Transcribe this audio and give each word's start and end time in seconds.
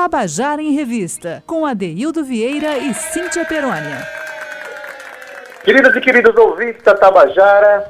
Tabajara 0.00 0.62
em 0.62 0.72
Revista, 0.72 1.42
com 1.46 1.66
Adeildo 1.66 2.24
Vieira 2.24 2.78
e 2.78 2.94
Cíntia 2.94 3.44
Perônia. 3.44 3.98
Queridas 5.62 5.94
e 5.94 6.00
queridos 6.00 6.34
ouvintes 6.36 6.82
da 6.82 6.94
Tabajara, 6.94 7.86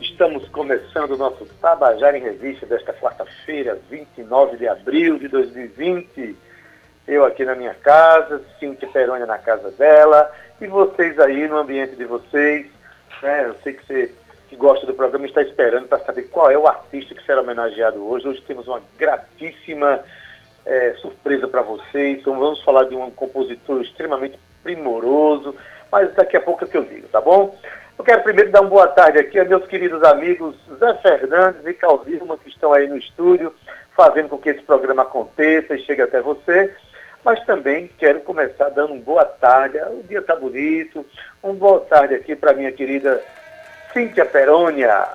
estamos 0.00 0.48
começando 0.50 1.10
o 1.10 1.16
nosso 1.16 1.44
Tabajara 1.60 2.16
em 2.16 2.22
Revista 2.22 2.66
desta 2.66 2.92
quarta-feira, 2.92 3.76
29 3.90 4.58
de 4.58 4.68
abril 4.68 5.18
de 5.18 5.26
2020. 5.26 6.36
Eu 7.08 7.24
aqui 7.24 7.44
na 7.44 7.56
minha 7.56 7.74
casa, 7.74 8.40
Cíntia 8.60 8.86
Perônia 8.86 9.26
na 9.26 9.38
casa 9.38 9.72
dela, 9.72 10.30
e 10.60 10.68
vocês 10.68 11.18
aí 11.18 11.48
no 11.48 11.58
ambiente 11.58 11.96
de 11.96 12.04
vocês. 12.04 12.68
Né? 13.20 13.46
Eu 13.46 13.56
sei 13.64 13.72
que 13.72 13.84
você 13.84 14.14
que 14.48 14.54
gosta 14.54 14.86
do 14.86 14.94
programa 14.94 15.26
está 15.26 15.42
esperando 15.42 15.88
para 15.88 15.98
saber 16.04 16.22
qual 16.28 16.48
é 16.48 16.56
o 16.56 16.68
artista 16.68 17.12
que 17.12 17.26
será 17.26 17.40
homenageado 17.40 18.08
hoje. 18.08 18.28
Hoje 18.28 18.40
temos 18.42 18.68
uma 18.68 18.80
gratíssima 18.96 20.00
é, 20.64 20.94
surpresa 20.94 21.48
para 21.48 21.62
vocês. 21.62 22.18
Então 22.18 22.38
vamos 22.38 22.62
falar 22.62 22.84
de 22.84 22.94
um 22.94 23.10
compositor 23.10 23.80
extremamente 23.82 24.38
primoroso, 24.62 25.54
mas 25.90 26.12
daqui 26.14 26.36
a 26.36 26.40
pouco 26.40 26.64
é 26.64 26.68
que 26.68 26.76
eu 26.76 26.84
digo, 26.84 27.08
tá 27.08 27.20
bom? 27.20 27.56
Eu 27.98 28.04
quero 28.04 28.22
primeiro 28.22 28.50
dar 28.50 28.62
uma 28.62 28.70
boa 28.70 28.88
tarde 28.88 29.18
aqui 29.18 29.38
a 29.38 29.44
meus 29.44 29.66
queridos 29.66 30.02
amigos 30.04 30.56
Zé 30.78 30.94
Fernandes 30.94 31.66
e 31.66 31.74
Calvilma, 31.74 32.38
que 32.38 32.48
estão 32.48 32.72
aí 32.72 32.88
no 32.88 32.96
estúdio, 32.96 33.54
fazendo 33.94 34.30
com 34.30 34.38
que 34.38 34.48
esse 34.48 34.62
programa 34.62 35.02
aconteça 35.02 35.74
e 35.74 35.82
chegue 35.84 36.00
até 36.00 36.20
você. 36.22 36.74
Mas 37.22 37.44
também 37.44 37.90
quero 37.98 38.20
começar 38.20 38.70
dando 38.70 38.94
uma 38.94 39.02
boa 39.02 39.24
tarde. 39.26 39.78
O 39.78 40.02
dia 40.08 40.20
está 40.20 40.34
bonito. 40.34 41.04
Uma 41.42 41.52
boa 41.52 41.80
tarde 41.80 42.14
aqui 42.14 42.34
para 42.34 42.54
minha 42.54 42.72
querida 42.72 43.22
Cíntia 43.92 44.24
Perônia. 44.24 45.06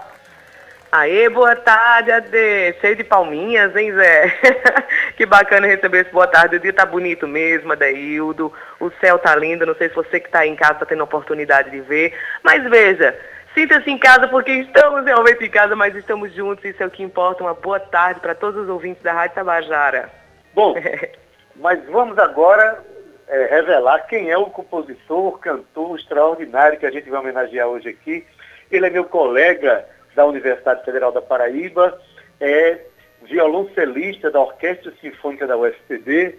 Aê, 0.97 1.27
boa 1.27 1.57
tarde, 1.57 2.09
Ade. 2.09 2.73
Cheio 2.79 2.95
de 2.95 3.03
palminhas, 3.03 3.75
hein, 3.75 3.91
Zé? 3.91 4.33
que 5.17 5.25
bacana 5.25 5.67
receber 5.67 6.03
esse 6.03 6.09
boa 6.09 6.25
tarde. 6.25 6.55
O 6.55 6.59
dia 6.59 6.71
tá 6.71 6.85
bonito 6.85 7.27
mesmo, 7.27 7.73
Adeildo. 7.73 8.53
O 8.79 8.89
céu 9.01 9.19
tá 9.19 9.35
lindo. 9.35 9.65
Não 9.65 9.75
sei 9.75 9.89
se 9.89 9.95
você 9.95 10.21
que 10.21 10.29
tá 10.29 10.39
aí 10.39 10.49
em 10.49 10.55
casa 10.55 10.75
tá 10.75 10.85
tendo 10.85 11.01
a 11.01 11.03
oportunidade 11.03 11.69
de 11.69 11.81
ver. 11.81 12.17
Mas 12.41 12.63
veja, 12.69 13.13
sinta-se 13.53 13.91
em 13.91 13.97
casa 13.97 14.29
porque 14.29 14.53
estamos 14.53 15.03
realmente 15.03 15.43
em 15.43 15.49
casa, 15.49 15.75
mas 15.75 15.93
estamos 15.97 16.33
juntos. 16.33 16.63
Isso 16.63 16.81
é 16.81 16.85
o 16.85 16.89
que 16.89 17.03
importa. 17.03 17.43
Uma 17.43 17.53
boa 17.53 17.81
tarde 17.81 18.21
para 18.21 18.33
todos 18.33 18.63
os 18.63 18.69
ouvintes 18.69 19.03
da 19.03 19.11
Rádio 19.11 19.35
Tabajara. 19.35 20.09
Bom, 20.53 20.75
mas 21.59 21.83
vamos 21.89 22.17
agora 22.17 22.81
é, 23.27 23.47
revelar 23.47 24.07
quem 24.07 24.31
é 24.31 24.37
o 24.37 24.45
compositor, 24.45 25.39
cantor 25.39 25.99
extraordinário 25.99 26.79
que 26.79 26.85
a 26.85 26.91
gente 26.91 27.09
vai 27.09 27.19
homenagear 27.19 27.67
hoje 27.67 27.89
aqui. 27.89 28.25
Ele 28.71 28.87
é 28.87 28.89
meu 28.89 29.03
colega 29.03 29.93
da 30.15 30.25
Universidade 30.25 30.83
Federal 30.83 31.11
da 31.11 31.21
Paraíba, 31.21 31.99
é 32.39 32.79
violoncelista 33.23 34.31
da 34.31 34.39
Orquestra 34.39 34.93
Sinfônica 35.01 35.45
da 35.45 35.57
UFPB, 35.57 36.37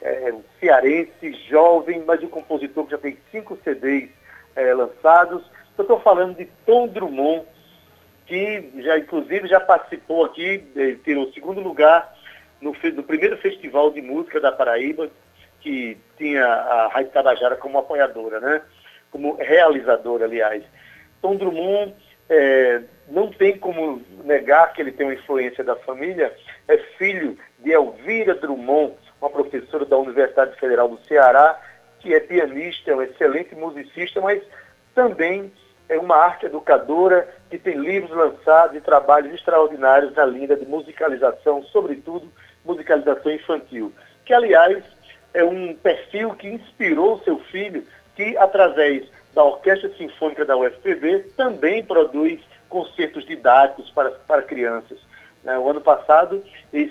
é 0.00 0.32
um 0.32 0.42
cearense, 0.60 1.32
jovem, 1.48 2.02
mas 2.06 2.22
um 2.22 2.28
compositor 2.28 2.84
que 2.84 2.92
já 2.92 2.98
tem 2.98 3.18
cinco 3.30 3.58
CDs 3.64 4.10
é, 4.54 4.72
lançados. 4.72 5.42
Eu 5.76 5.82
estou 5.82 6.00
falando 6.00 6.36
de 6.36 6.46
Tom 6.64 6.88
Drummond, 6.88 7.44
que 8.26 8.70
já 8.78 8.98
inclusive 8.98 9.48
já 9.48 9.60
participou 9.60 10.24
aqui, 10.24 10.64
tirou 11.04 11.24
o 11.24 11.32
segundo 11.32 11.60
lugar 11.60 12.14
no, 12.60 12.74
no, 12.94 13.02
primeiro 13.02 13.36
festival 13.38 13.90
de 13.90 14.00
música 14.00 14.40
da 14.40 14.52
Paraíba, 14.52 15.10
que 15.60 15.96
tinha 16.16 16.44
a 16.44 16.88
Rádio 16.88 17.10
Tabajara 17.10 17.56
como 17.56 17.78
apoiadora, 17.78 18.40
né? 18.40 18.62
como 19.10 19.36
realizadora, 19.36 20.24
aliás. 20.24 20.62
Tom 21.20 21.36
Drummond 21.36 21.94
é, 22.28 22.82
não 23.08 23.30
tem 23.30 23.56
como 23.56 24.02
negar 24.24 24.72
que 24.72 24.82
ele 24.82 24.92
tem 24.92 25.06
uma 25.06 25.14
influência 25.14 25.64
da 25.64 25.76
família, 25.76 26.32
é 26.66 26.76
filho 26.98 27.38
de 27.58 27.72
Elvira 27.72 28.34
Drummond, 28.34 28.94
uma 29.20 29.30
professora 29.30 29.84
da 29.84 29.96
Universidade 29.96 30.58
Federal 30.58 30.88
do 30.88 30.98
Ceará, 31.06 31.60
que 32.00 32.14
é 32.14 32.20
pianista, 32.20 32.90
é 32.90 32.96
um 32.96 33.02
excelente 33.02 33.54
musicista, 33.54 34.20
mas 34.20 34.42
também 34.94 35.52
é 35.88 35.98
uma 35.98 36.16
arte 36.16 36.46
educadora 36.46 37.28
que 37.48 37.58
tem 37.58 37.74
livros 37.76 38.10
lançados 38.10 38.76
e 38.76 38.80
trabalhos 38.80 39.32
extraordinários 39.32 40.14
na 40.14 40.24
linha 40.26 40.54
de 40.54 40.66
musicalização, 40.66 41.62
sobretudo 41.64 42.30
musicalização 42.64 43.32
infantil, 43.32 43.92
que 44.24 44.34
aliás 44.34 44.84
é 45.32 45.42
um 45.42 45.74
perfil 45.74 46.30
que 46.34 46.48
inspirou 46.48 47.20
seu 47.20 47.38
filho, 47.38 47.84
que 48.14 48.36
através 48.36 49.08
da 49.38 49.44
Orquestra 49.44 49.88
Sinfônica 49.96 50.44
da 50.44 50.56
UFPB 50.56 51.30
também 51.36 51.84
produz 51.84 52.40
concertos 52.68 53.24
didáticos 53.24 53.88
para, 53.90 54.10
para 54.10 54.42
crianças. 54.42 54.98
Né? 55.44 55.56
O 55.56 55.70
ano 55.70 55.80
passado, 55.80 56.42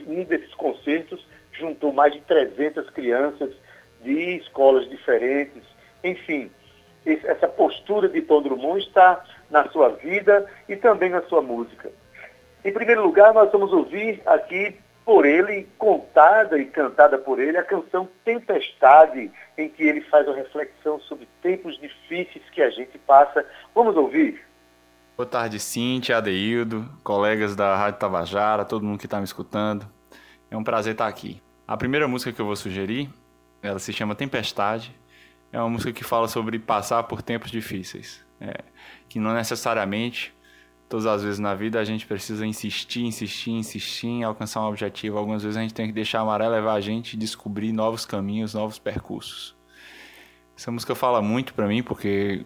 um 0.08 0.24
desses 0.24 0.54
concertos 0.54 1.28
juntou 1.52 1.92
mais 1.92 2.14
de 2.14 2.22
300 2.22 2.90
crianças 2.92 3.54
de 4.02 4.38
escolas 4.38 4.90
diferentes. 4.90 5.62
Enfim, 6.02 6.50
essa 7.06 7.50
postura 7.50 8.08
de 8.08 8.22
Tom 8.22 8.42
Drummond 8.42 8.80
está 8.80 9.26
na 9.50 9.68
sua 9.68 9.90
vida 9.90 10.50
e 10.70 10.78
também 10.78 11.10
na 11.10 11.24
sua 11.24 11.42
música. 11.42 11.92
Em 12.64 12.72
primeiro 12.72 13.04
lugar, 13.04 13.34
nós 13.34 13.52
vamos 13.52 13.74
ouvir 13.74 14.22
aqui 14.26 14.74
por 15.08 15.26
ele, 15.26 15.66
contada 15.78 16.60
e 16.60 16.66
cantada 16.66 17.18
por 17.18 17.40
ele, 17.40 17.58
a 17.58 17.64
canção 17.64 18.10
Tempestade, 18.26 19.32
em 19.58 19.70
que 19.70 19.82
ele 19.82 20.02
faz 20.02 20.28
uma 20.28 20.36
reflexão 20.36 21.00
sobre 21.00 21.26
tempos 21.42 21.80
difíceis 21.80 22.44
que 22.52 22.62
a 22.62 22.70
gente 22.70 22.98
passa. 22.98 23.46
Vamos 23.74 23.96
ouvir? 23.96 24.46
Boa 25.16 25.26
tarde, 25.26 25.62
Cintia, 25.62 26.18
Adeildo, 26.18 26.86
colegas 27.06 27.56
da 27.56 27.74
Rádio 27.78 28.02
Tabajara, 28.02 28.66
todo 28.66 28.84
mundo 28.84 29.00
que 29.00 29.06
está 29.06 29.20
me 29.20 29.24
escutando. 29.24 29.88
É 30.52 30.58
um 30.58 30.64
prazer 30.64 30.92
estar 30.92 31.08
aqui. 31.08 31.42
A 31.66 31.78
primeira 31.78 32.06
música 32.06 32.34
que 32.34 32.42
eu 32.42 32.46
vou 32.46 32.58
sugerir, 32.58 33.10
ela 33.64 33.80
se 33.80 33.94
chama 33.94 34.14
Tempestade. 34.14 34.94
É 35.54 35.58
uma 35.58 35.70
música 35.70 35.94
que 35.94 36.04
fala 36.04 36.28
sobre 36.28 36.60
passar 36.60 37.04
por 37.04 37.22
tempos 37.22 37.50
difíceis. 37.50 38.26
É, 38.42 38.56
que 39.08 39.20
não 39.20 39.34
necessariamente 39.34 40.36
todas 40.90 41.06
as 41.06 41.24
vezes 41.24 41.40
na 41.40 41.54
vida 41.54 41.80
a 41.80 41.84
gente 41.84 42.06
precisa 42.06 42.46
insistir, 42.46 43.04
insistir, 43.04 43.52
insistir 43.52 44.08
em 44.08 44.24
alcançar 44.24 44.62
um 44.62 44.68
objetivo. 44.68 45.18
Algumas 45.18 45.44
vezes 45.44 45.58
a 45.58 45.62
gente 45.62 45.74
tem 45.74 45.88
que 45.88 45.94
deixar 45.94 46.22
a 46.22 46.26
maré 46.26 46.48
levar 46.48 46.74
a 46.74 46.82
gente 46.82 47.14
e 47.14 47.18
descobrir 47.18 47.72
novos 47.72 48.06
caminhos, 48.06 48.54
novos 48.54 48.80
percursos. 48.80 49.56
Essa 50.58 50.72
música 50.72 50.96
fala 50.96 51.22
muito 51.22 51.54
para 51.54 51.68
mim 51.68 51.84
porque 51.84 52.46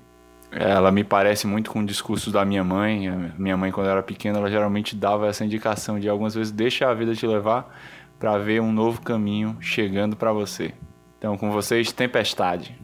ela 0.51 0.91
me 0.91 1.03
parece 1.03 1.47
muito 1.47 1.71
com 1.71 1.79
o 1.79 1.85
discurso 1.85 2.29
da 2.29 2.43
minha 2.43 2.63
mãe. 2.63 3.07
A 3.07 3.15
minha 3.37 3.55
mãe, 3.55 3.71
quando 3.71 3.89
era 3.89 4.03
pequena, 4.03 4.39
ela 4.39 4.49
geralmente 4.49 4.95
dava 4.95 5.27
essa 5.27 5.45
indicação 5.45 5.99
de 5.99 6.09
algumas 6.09 6.35
vezes 6.35 6.51
deixa 6.51 6.89
a 6.89 6.93
vida 6.93 7.15
te 7.15 7.25
levar 7.25 7.73
para 8.19 8.37
ver 8.37 8.61
um 8.61 8.71
novo 8.71 9.01
caminho 9.01 9.57
chegando 9.61 10.15
para 10.15 10.33
você. 10.33 10.73
Então, 11.17 11.37
com 11.37 11.51
vocês, 11.51 11.91
Tempestade. 11.91 12.77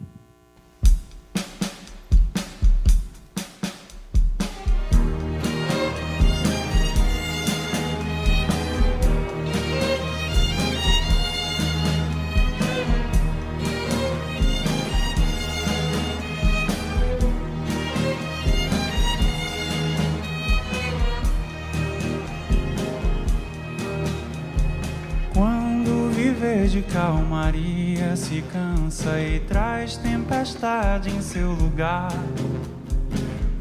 Tempestade 30.57 31.09
em 31.09 31.21
seu 31.21 31.51
lugar. 31.51 32.11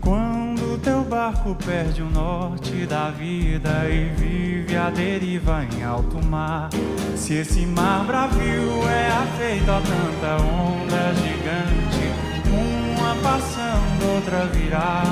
Quando 0.00 0.80
teu 0.82 1.02
barco 1.02 1.54
perde 1.64 2.00
o 2.02 2.08
norte 2.08 2.86
da 2.86 3.10
vida 3.10 3.88
e 3.88 4.08
vive 4.14 4.76
a 4.76 4.88
deriva 4.90 5.64
em 5.64 5.84
alto 5.84 6.24
mar. 6.24 6.70
Se 7.14 7.34
esse 7.34 7.66
mar 7.66 8.04
bravio 8.04 8.88
é 8.88 9.08
afeito 9.08 9.70
a 9.70 9.80
tanta 9.80 10.42
onda 10.44 11.14
gigante, 11.14 12.50
uma 12.50 13.14
passando, 13.22 14.14
outra 14.14 14.46
virá. 14.46 15.02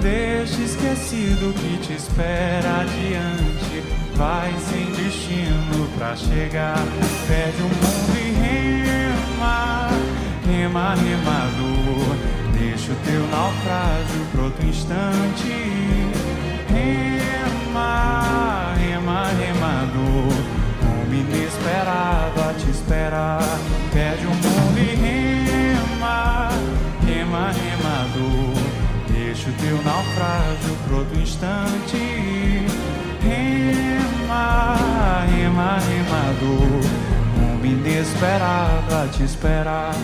Deixa 0.00 0.62
esquecido 0.62 1.52
que 1.54 1.78
te 1.78 1.94
espera 1.94 2.82
adiante 2.82 3.98
vai 4.18 4.52
sem 4.68 4.86
destino 4.92 5.88
pra 5.96 6.16
chegar. 6.16 6.76
Perde 7.28 7.62
o 7.62 7.68
mundo 7.68 8.18
e 8.18 8.32
rema, 8.32 9.88
rema, 10.48 10.94
remador. 10.94 12.16
Deixa 12.58 12.92
o 12.92 12.96
teu 13.04 13.20
naufrágio 13.28 14.24
pro 14.32 14.44
outro 14.44 14.66
instante. 14.66 15.52
Rema, 16.68 18.74
rema, 18.78 19.26
remador. 19.38 20.32
Como 20.80 21.14
inesperado 21.14 22.40
a 22.40 22.54
te 22.54 22.70
esperar. 22.70 23.58
Perde 23.92 24.26
o 24.26 24.30
mundo 24.30 24.78
e 24.78 24.94
rema, 24.96 26.48
rema, 27.06 27.52
remador. 27.52 28.56
Deixa 29.12 29.50
o 29.50 29.52
teu 29.52 29.76
naufrágio 29.84 30.74
pro 30.86 30.96
outro 30.98 31.20
instante 31.20 32.08
rema, 34.28 34.76
rema, 35.26 35.78
remador. 35.78 36.84
inesperado 37.64 38.94
a 38.94 39.08
te 39.08 39.24
esperar. 39.24 39.94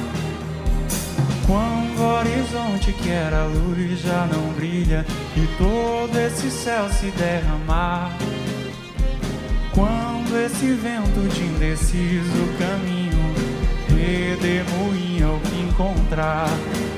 Quando 1.47 2.01
o 2.01 2.19
horizonte 2.19 2.93
que 2.93 3.11
era 3.11 3.45
luz 3.45 4.01
já 4.01 4.27
não 4.33 4.53
brilha 4.55 5.05
e 5.37 5.47
todo 5.59 6.19
esse 6.19 6.51
céu 6.51 6.89
se 6.89 7.11
derramar. 7.11 8.11
Quando 9.75 10.39
esse 10.39 10.73
vento 10.73 11.29
de 11.35 11.43
indeciso 11.43 12.49
caminho 12.59 13.35
redemoinha 13.89 15.29
o 15.29 15.41
que 15.41 15.61
encontrar. 15.61 16.49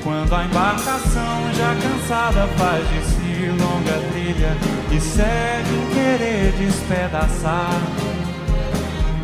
Quando 0.03 0.33
a 0.33 0.45
embarcação 0.45 1.53
já 1.53 1.75
cansada 1.75 2.47
faz 2.57 2.87
de 2.89 3.01
si 3.05 3.49
longa 3.49 3.99
trilha 4.11 4.55
e 4.91 5.01
segue 5.01 5.69
em 5.75 5.93
querer 5.93 6.51
despedaçar. 6.53 7.81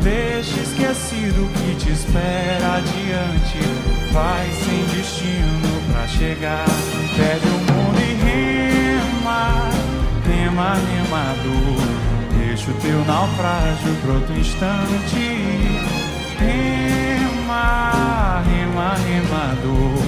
Deixa 0.02 0.60
esquecido 0.60 1.46
o 1.46 1.48
que 1.48 1.76
te 1.76 1.92
espera 1.92 2.76
adiante. 2.76 4.03
Vai 4.14 4.48
sem 4.52 4.86
destino 4.96 5.82
pra 5.90 6.06
chegar. 6.06 6.64
Perde 7.16 7.48
o 7.48 7.50
mundo 7.50 7.98
e 7.98 8.14
rema, 8.22 9.68
rema, 10.24 10.74
remador. 10.74 11.82
Deixa 12.38 12.70
o 12.70 12.74
teu 12.74 13.04
naufrágio 13.06 13.92
por 14.02 14.10
outro 14.14 14.38
instante. 14.38 15.42
Rema, 16.38 18.44
rema, 18.46 18.94
remador. 18.94 19.98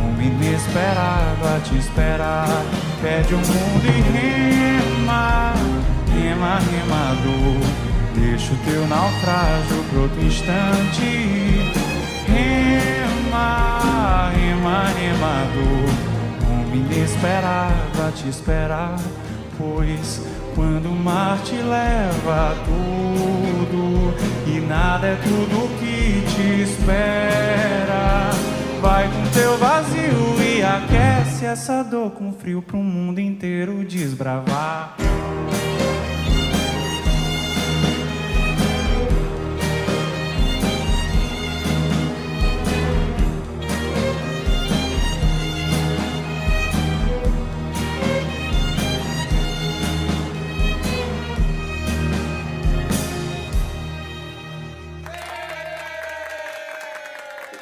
Um 0.00 0.16
inesperado 0.22 1.46
a 1.54 1.60
te 1.62 1.76
esperar. 1.76 2.64
Perde 3.02 3.34
o 3.34 3.36
mundo 3.36 3.84
e 3.84 4.00
rema, 4.96 5.52
rema, 6.10 6.58
remador. 6.70 7.60
Deixa 8.14 8.50
o 8.50 8.56
teu 8.64 8.86
naufrágio 8.86 9.84
por 9.90 9.98
outro 10.04 10.22
instante. 10.22 11.60
Rema, 12.26 13.01
rema, 13.32 14.84
remador. 14.98 15.88
Um 16.50 16.74
inesperado 16.74 18.02
a 18.08 18.12
te 18.12 18.28
esperar. 18.28 18.96
Pois 19.58 20.22
quando 20.54 20.86
o 20.86 20.94
mar 20.94 21.38
te 21.42 21.54
leva 21.54 22.54
tudo 22.64 24.14
e 24.46 24.60
nada 24.60 25.08
é 25.08 25.16
tudo 25.16 25.68
que 25.78 26.22
te 26.34 26.62
espera. 26.62 28.30
Vai 28.80 29.08
com 29.08 29.22
teu 29.30 29.56
vazio 29.58 30.42
e 30.42 30.62
aquece 30.62 31.44
essa 31.44 31.82
dor 31.82 32.10
com 32.10 32.32
frio 32.32 32.60
pro 32.60 32.78
mundo 32.78 33.20
inteiro 33.20 33.84
desbravar. 33.84 34.96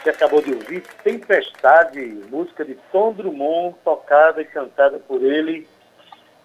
Você 0.03 0.11
acabou 0.11 0.41
de 0.41 0.55
ouvir 0.55 0.83
Tempestade, 1.05 2.01
música 2.31 2.65
de 2.65 2.75
Tom 2.91 3.13
Drummond, 3.13 3.77
tocada 3.85 4.41
e 4.41 4.47
cantada 4.47 4.99
por 4.99 5.23
ele. 5.23 5.69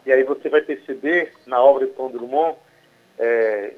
E 0.06 0.12
aí 0.12 0.24
você 0.24 0.50
vai 0.50 0.62
perceber 0.62 1.32
na 1.46 1.64
obra 1.64 1.88
de 1.88 1.94
Tom 1.94 2.12
Drummond 2.12 2.58
é, 3.18 3.72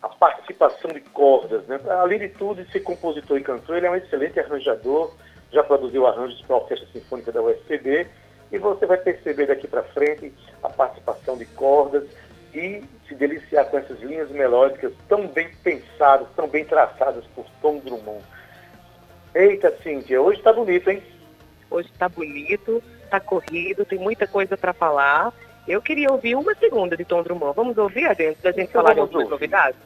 a 0.00 0.08
participação 0.08 0.92
de 0.92 1.00
cordas. 1.00 1.66
Né? 1.66 1.80
Além 1.88 2.20
de 2.20 2.28
tudo, 2.28 2.64
ser 2.70 2.80
compositor 2.80 3.38
e 3.38 3.42
cantor, 3.42 3.76
ele 3.76 3.86
é 3.86 3.90
um 3.90 3.96
excelente 3.96 4.38
arranjador, 4.38 5.12
já 5.50 5.64
produziu 5.64 6.06
arranjos 6.06 6.40
para 6.42 6.54
a 6.54 6.58
Orquestra 6.60 6.88
Sinfônica 6.92 7.32
da 7.32 7.42
UFCB. 7.42 8.06
E 8.52 8.58
você 8.58 8.86
vai 8.86 8.98
perceber 8.98 9.46
daqui 9.46 9.66
para 9.66 9.82
frente 9.82 10.32
a 10.62 10.68
participação 10.68 11.36
de 11.36 11.44
cordas 11.44 12.04
e 12.54 12.84
se 13.08 13.16
deliciar 13.16 13.64
com 13.64 13.78
essas 13.78 14.00
linhas 14.00 14.30
melódicas 14.30 14.92
tão 15.08 15.26
bem 15.26 15.48
pensadas, 15.64 16.28
tão 16.36 16.46
bem 16.46 16.64
traçadas 16.64 17.24
por 17.34 17.44
Tom 17.60 17.78
Drummond. 17.78 18.24
Eita, 19.34 19.74
Cíntia, 19.82 20.20
hoje 20.20 20.40
tá 20.42 20.52
bonito, 20.52 20.90
hein? 20.90 21.02
Hoje 21.70 21.88
tá 21.98 22.08
bonito, 22.08 22.82
tá 23.08 23.20
corrido, 23.20 23.84
tem 23.84 23.98
muita 23.98 24.26
coisa 24.26 24.56
para 24.56 24.72
falar. 24.72 25.32
Eu 25.68 25.80
queria 25.80 26.10
ouvir 26.10 26.34
uma 26.34 26.54
segunda 26.56 26.96
de 26.96 27.04
Tom 27.04 27.22
Drummond. 27.22 27.54
Vamos 27.54 27.78
ouvir, 27.78 28.06
Adentro, 28.06 28.42
da 28.42 28.50
gente 28.50 28.68
Então 28.70 28.82
falar 28.82 28.94
de 28.94 29.00
algumas 29.00 29.22
ouvir. 29.22 29.30
novidades? 29.30 29.80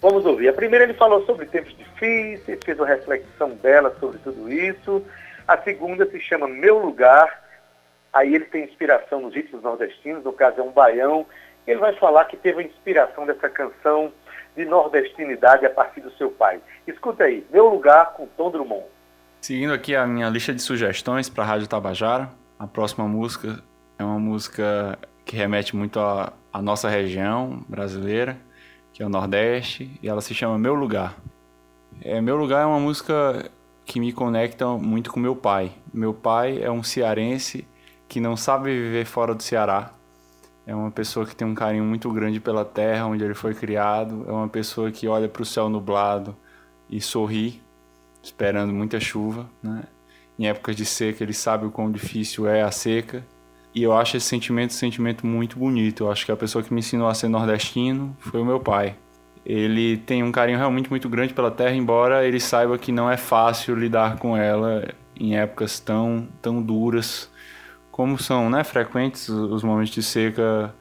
Vamos 0.00 0.24
ouvir. 0.24 0.48
A 0.48 0.52
primeira 0.54 0.84
ele 0.84 0.94
falou 0.94 1.26
sobre 1.26 1.44
tempos 1.46 1.76
difíceis, 1.76 2.58
fez 2.64 2.78
uma 2.78 2.86
reflexão 2.86 3.50
dela 3.56 3.94
sobre 4.00 4.18
tudo 4.18 4.50
isso. 4.50 5.04
A 5.46 5.58
segunda 5.58 6.06
se 6.06 6.18
chama 6.20 6.48
Meu 6.48 6.78
Lugar. 6.78 7.48
Aí 8.12 8.34
ele 8.34 8.46
tem 8.46 8.64
inspiração 8.64 9.20
nos 9.20 9.34
ritmos 9.34 9.62
nordestinos, 9.62 10.24
no 10.24 10.32
caso 10.32 10.58
é 10.60 10.62
um 10.62 10.72
baião. 10.72 11.26
Ele 11.66 11.78
vai 11.78 11.94
falar 11.96 12.24
que 12.24 12.36
teve 12.36 12.62
a 12.62 12.64
inspiração 12.64 13.26
dessa 13.26 13.48
canção 13.50 14.10
de 14.60 14.66
nordestinidade 14.66 15.64
a 15.64 15.70
partir 15.70 16.02
do 16.02 16.12
seu 16.12 16.30
pai. 16.30 16.60
Escuta 16.86 17.24
aí, 17.24 17.46
Meu 17.50 17.68
Lugar 17.68 18.12
com 18.12 18.26
Tom 18.26 18.50
Drummond. 18.50 18.84
Seguindo 19.40 19.72
aqui 19.72 19.96
a 19.96 20.06
minha 20.06 20.28
lista 20.28 20.52
de 20.52 20.60
sugestões 20.60 21.30
para 21.30 21.44
a 21.44 21.46
Rádio 21.46 21.66
Tabajara, 21.66 22.30
a 22.58 22.66
próxima 22.66 23.08
música 23.08 23.58
é 23.98 24.04
uma 24.04 24.18
música 24.18 24.98
que 25.24 25.34
remete 25.34 25.74
muito 25.74 25.98
à, 25.98 26.32
nossa 26.60 26.90
região 26.90 27.64
brasileira, 27.66 28.36
que 28.92 29.02
é 29.02 29.06
o 29.06 29.08
Nordeste, 29.08 29.90
e 30.02 30.08
ela 30.08 30.20
se 30.20 30.34
chama 30.34 30.58
Meu 30.58 30.74
Lugar. 30.74 31.14
É, 32.02 32.20
Meu 32.20 32.36
Lugar 32.36 32.62
é 32.62 32.66
uma 32.66 32.80
música 32.80 33.50
que 33.86 33.98
me 33.98 34.12
conecta 34.12 34.66
muito 34.66 35.10
com 35.10 35.18
meu 35.18 35.34
pai. 35.34 35.72
Meu 35.92 36.12
pai 36.12 36.62
é 36.62 36.70
um 36.70 36.82
cearense 36.82 37.66
que 38.06 38.20
não 38.20 38.36
sabe 38.36 38.70
viver 38.70 39.06
fora 39.06 39.34
do 39.34 39.42
Ceará. 39.42 39.90
É 40.66 40.74
uma 40.74 40.90
pessoa 40.90 41.26
que 41.26 41.34
tem 41.34 41.46
um 41.46 41.54
carinho 41.54 41.84
muito 41.84 42.10
grande 42.12 42.38
pela 42.40 42.64
terra 42.64 43.06
onde 43.06 43.24
ele 43.24 43.34
foi 43.34 43.54
criado. 43.54 44.24
É 44.28 44.32
uma 44.32 44.48
pessoa 44.48 44.90
que 44.90 45.08
olha 45.08 45.28
para 45.28 45.42
o 45.42 45.46
céu 45.46 45.68
nublado 45.68 46.36
e 46.88 47.00
sorri 47.00 47.60
esperando 48.22 48.72
muita 48.72 49.00
chuva, 49.00 49.48
né? 49.62 49.84
Em 50.38 50.46
épocas 50.46 50.74
de 50.74 50.86
seca, 50.86 51.22
ele 51.22 51.34
sabe 51.34 51.66
o 51.66 51.70
quão 51.70 51.90
difícil 51.90 52.48
é 52.48 52.62
a 52.62 52.70
seca. 52.70 53.24
E 53.74 53.82
eu 53.82 53.92
acho 53.92 54.16
esse 54.16 54.26
sentimento 54.26 54.70
um 54.70 54.74
sentimento 54.74 55.26
muito 55.26 55.58
bonito. 55.58 56.04
Eu 56.04 56.10
acho 56.10 56.24
que 56.24 56.32
a 56.32 56.36
pessoa 56.36 56.64
que 56.64 56.72
me 56.72 56.80
ensinou 56.80 57.08
a 57.08 57.14
ser 57.14 57.28
nordestino 57.28 58.16
foi 58.18 58.40
o 58.40 58.44
meu 58.44 58.58
pai. 58.58 58.96
Ele 59.44 59.96
tem 59.98 60.22
um 60.22 60.32
carinho 60.32 60.58
realmente 60.58 60.90
muito 60.90 61.08
grande 61.08 61.34
pela 61.34 61.50
terra, 61.50 61.74
embora 61.74 62.26
ele 62.26 62.40
saiba 62.40 62.78
que 62.78 62.92
não 62.92 63.10
é 63.10 63.16
fácil 63.16 63.74
lidar 63.74 64.16
com 64.18 64.36
ela 64.36 64.94
em 65.18 65.36
épocas 65.36 65.78
tão, 65.78 66.26
tão 66.40 66.62
duras 66.62 67.30
como 68.00 68.16
são 68.18 68.48
né, 68.48 68.64
frequentes 68.64 69.28
os 69.28 69.62
momentos 69.62 69.92
de 69.92 70.02
seca 70.02 70.74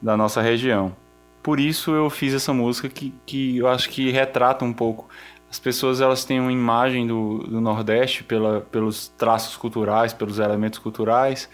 da 0.00 0.16
nossa 0.16 0.40
região. 0.40 0.94
Por 1.42 1.58
isso 1.58 1.90
eu 1.90 2.08
fiz 2.08 2.32
essa 2.32 2.52
música 2.52 2.88
que, 2.88 3.12
que 3.26 3.58
eu 3.58 3.66
acho 3.66 3.90
que 3.90 4.08
retrata 4.12 4.64
um 4.64 4.72
pouco 4.72 5.08
as 5.50 5.58
pessoas 5.58 6.00
elas 6.00 6.24
têm 6.24 6.38
uma 6.38 6.52
imagem 6.52 7.08
do, 7.08 7.38
do 7.38 7.60
Nordeste 7.60 8.22
pela, 8.22 8.60
pelos 8.60 9.08
traços 9.08 9.56
culturais, 9.56 10.12
pelos 10.12 10.38
elementos 10.38 10.78
culturais, 10.78 11.50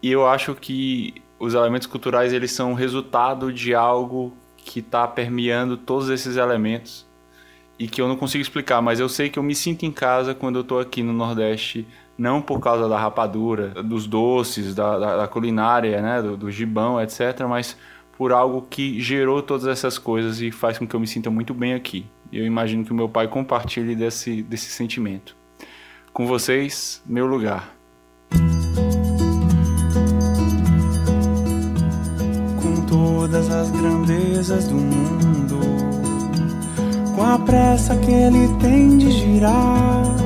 e 0.00 0.12
eu 0.12 0.24
acho 0.28 0.54
que 0.54 1.14
os 1.36 1.52
elementos 1.52 1.88
culturais 1.88 2.32
eles 2.32 2.52
são 2.52 2.72
resultado 2.72 3.52
de 3.52 3.74
algo 3.74 4.32
que 4.56 4.78
está 4.78 5.08
permeando 5.08 5.76
todos 5.76 6.08
esses 6.08 6.36
elementos 6.36 7.04
e 7.76 7.88
que 7.88 8.00
eu 8.00 8.06
não 8.06 8.14
consigo 8.14 8.42
explicar, 8.42 8.80
mas 8.80 9.00
eu 9.00 9.08
sei 9.08 9.28
que 9.28 9.40
eu 9.40 9.42
me 9.42 9.56
sinto 9.56 9.84
em 9.84 9.90
casa 9.90 10.32
quando 10.32 10.60
eu 10.60 10.62
estou 10.62 10.78
aqui 10.78 11.02
no 11.02 11.12
Nordeste, 11.12 11.84
não 12.20 12.42
por 12.42 12.60
causa 12.60 12.86
da 12.86 12.98
rapadura, 12.98 13.68
dos 13.82 14.06
doces, 14.06 14.74
da, 14.74 14.98
da, 14.98 15.16
da 15.16 15.26
culinária, 15.26 16.02
né, 16.02 16.20
do, 16.20 16.36
do 16.36 16.50
gibão, 16.50 17.00
etc., 17.00 17.46
mas 17.48 17.78
por 18.18 18.30
algo 18.30 18.66
que 18.68 19.00
gerou 19.00 19.40
todas 19.40 19.66
essas 19.66 19.96
coisas 19.96 20.42
e 20.42 20.50
faz 20.50 20.76
com 20.76 20.86
que 20.86 20.94
eu 20.94 21.00
me 21.00 21.06
sinta 21.06 21.30
muito 21.30 21.54
bem 21.54 21.72
aqui. 21.72 22.04
Eu 22.30 22.44
imagino 22.44 22.84
que 22.84 22.92
o 22.92 22.94
meu 22.94 23.08
pai 23.08 23.26
compartilhe 23.26 23.96
desse, 23.96 24.42
desse 24.42 24.70
sentimento. 24.70 25.34
Com 26.12 26.26
vocês, 26.26 27.02
meu 27.06 27.26
lugar. 27.26 27.74
com 32.62 32.86
todas 32.86 33.50
as 33.50 33.70
grandezas 33.70 34.68
do 34.68 34.74
mundo, 34.74 35.60
com 37.16 37.22
a 37.22 37.38
pressa 37.38 37.96
que 37.96 38.10
ele 38.10 38.46
tem 38.60 38.98
de 38.98 39.10
girar. 39.10 40.19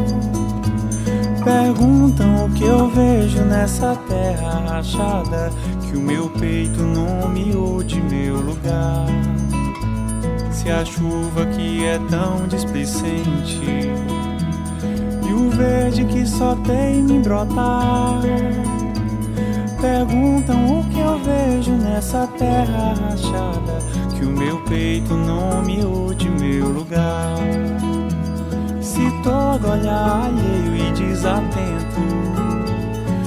Perguntam 1.44 2.46
o 2.46 2.50
que 2.52 2.64
eu 2.64 2.88
vejo 2.88 3.42
nessa 3.42 3.94
terra 4.08 4.64
rachada, 4.66 5.52
que 5.82 5.94
o 5.94 6.00
meu 6.00 6.30
peito 6.30 6.80
nomeou 6.80 7.82
de 7.82 8.00
meu 8.00 8.40
lugar. 8.40 9.06
Se 10.50 10.70
a 10.70 10.82
chuva 10.86 11.44
que 11.46 11.84
é 11.84 11.98
tão 12.08 12.48
displicente 12.48 13.60
e 15.28 15.32
o 15.34 15.50
verde 15.50 16.06
que 16.06 16.26
só 16.26 16.56
tem 16.56 17.00
em 17.00 17.20
brotar. 17.20 18.22
Perguntam 19.82 20.80
o 20.80 20.84
que 20.84 20.98
eu 20.98 21.18
vejo 21.18 21.72
nessa 21.72 22.26
terra 22.38 22.94
rachada 22.94 23.78
Que 24.18 24.24
o 24.24 24.30
meu 24.30 24.58
peito 24.62 25.12
nomeou 25.12 26.14
de 26.14 26.30
meu 26.30 26.70
lugar 26.70 27.36
olhar 29.74 30.26
alheio 30.26 30.76
e 30.76 30.92
desatento 30.92 32.00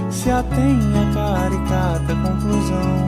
se 0.10 0.32
atém 0.32 0.80
a 0.96 1.14
caricata 1.14 2.16
conclusão. 2.16 3.08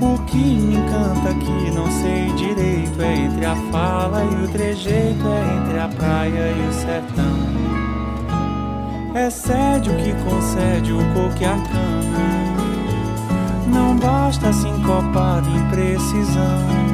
O 0.00 0.18
que 0.26 0.36
me 0.36 0.76
encanta 0.76 1.34
que 1.34 1.70
não 1.70 1.90
sei 1.90 2.32
direito 2.34 3.02
é 3.02 3.16
entre 3.16 3.44
a 3.44 3.56
fala 3.70 4.24
e 4.24 4.44
o 4.44 4.48
trejeito, 4.48 5.26
é 5.26 5.56
entre 5.56 5.78
a 5.78 5.88
praia 5.88 6.52
e 6.52 6.68
o 6.68 6.72
sertão. 6.72 7.38
Excede 9.26 9.90
o 9.90 9.96
que 9.96 10.12
concede 10.24 10.92
o 10.92 10.98
coqueacano. 11.14 12.18
Não 13.66 13.96
basta 13.96 14.52
sincopado 14.52 15.48
imprecisão 15.50 16.87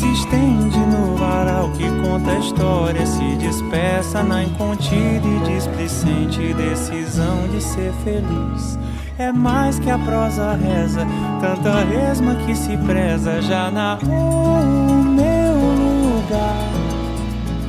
se 0.00 0.12
estende 0.12 0.78
no 0.78 1.14
varal 1.14 1.70
que 1.72 1.86
conta 2.00 2.30
a 2.30 2.38
história, 2.38 3.04
se 3.04 3.36
dispersa 3.36 4.22
na 4.22 4.42
incontida 4.42 5.26
e 5.26 5.54
displicente 5.54 6.54
decisão 6.54 7.46
de 7.48 7.62
ser 7.62 7.92
feliz. 8.02 8.78
É 9.18 9.30
mais 9.30 9.78
que 9.78 9.90
a 9.90 9.98
prosa 9.98 10.54
reza, 10.54 11.06
tanta 11.38 11.84
resma 11.84 12.34
que 12.36 12.54
se 12.54 12.78
preza, 12.78 13.42
já 13.42 13.70
narrou 13.70 14.62
o 14.62 15.04
meu 15.04 15.54
lugar. 15.54 16.70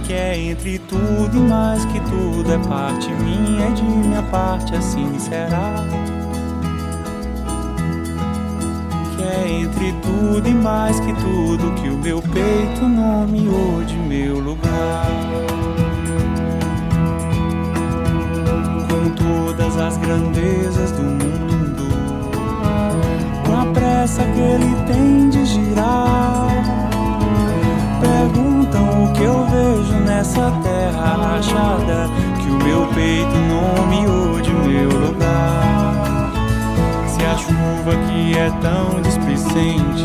Que 0.06 0.14
é 0.14 0.40
entre 0.40 0.80
tudo 0.80 1.36
e 1.36 1.40
mais 1.42 1.84
que 1.84 2.00
tudo, 2.00 2.54
é 2.54 2.58
parte 2.60 3.10
minha 3.12 3.68
e 3.68 3.74
de 3.74 3.84
minha 3.84 4.24
parte, 4.24 4.74
assim 4.74 5.20
será. 5.20 5.84
É 9.22 9.62
entre 9.62 9.94
tudo 10.02 10.48
e 10.48 10.54
mais 10.54 11.00
que 11.00 11.14
tudo 11.14 11.74
que 11.82 11.90
o 11.90 11.98
meu 11.98 12.22
peito 12.22 12.88
nomeou 12.88 13.84
de 13.86 13.96
meu 13.96 14.40
lugar. 14.40 15.08
Com 18.90 19.10
todas 19.12 19.78
as 19.78 19.98
grandezas 19.98 20.92
do 20.92 21.04
mundo, 21.04 21.90
com 23.46 23.54
a 23.54 23.66
pressa 23.74 24.24
que 24.24 24.40
ele 24.40 24.76
tem 24.88 25.30
de 25.30 25.46
girar. 25.46 26.48
Perguntam 28.02 29.04
o 29.04 29.14
que 29.14 29.24
eu 29.24 29.46
vejo 29.48 29.94
nessa 30.06 30.52
terra 30.64 31.36
rachada 31.36 32.10
que 32.42 32.50
o 32.50 32.64
meu 32.64 32.88
peito 32.88 33.36
nomeou 33.38 34.42
de 34.42 34.52
meu 34.52 34.90
lugar 34.90 35.31
a 37.32 37.38
chuva 37.38 37.96
que 38.08 38.38
é 38.38 38.52
tão 38.62 39.02
displicente 39.02 40.04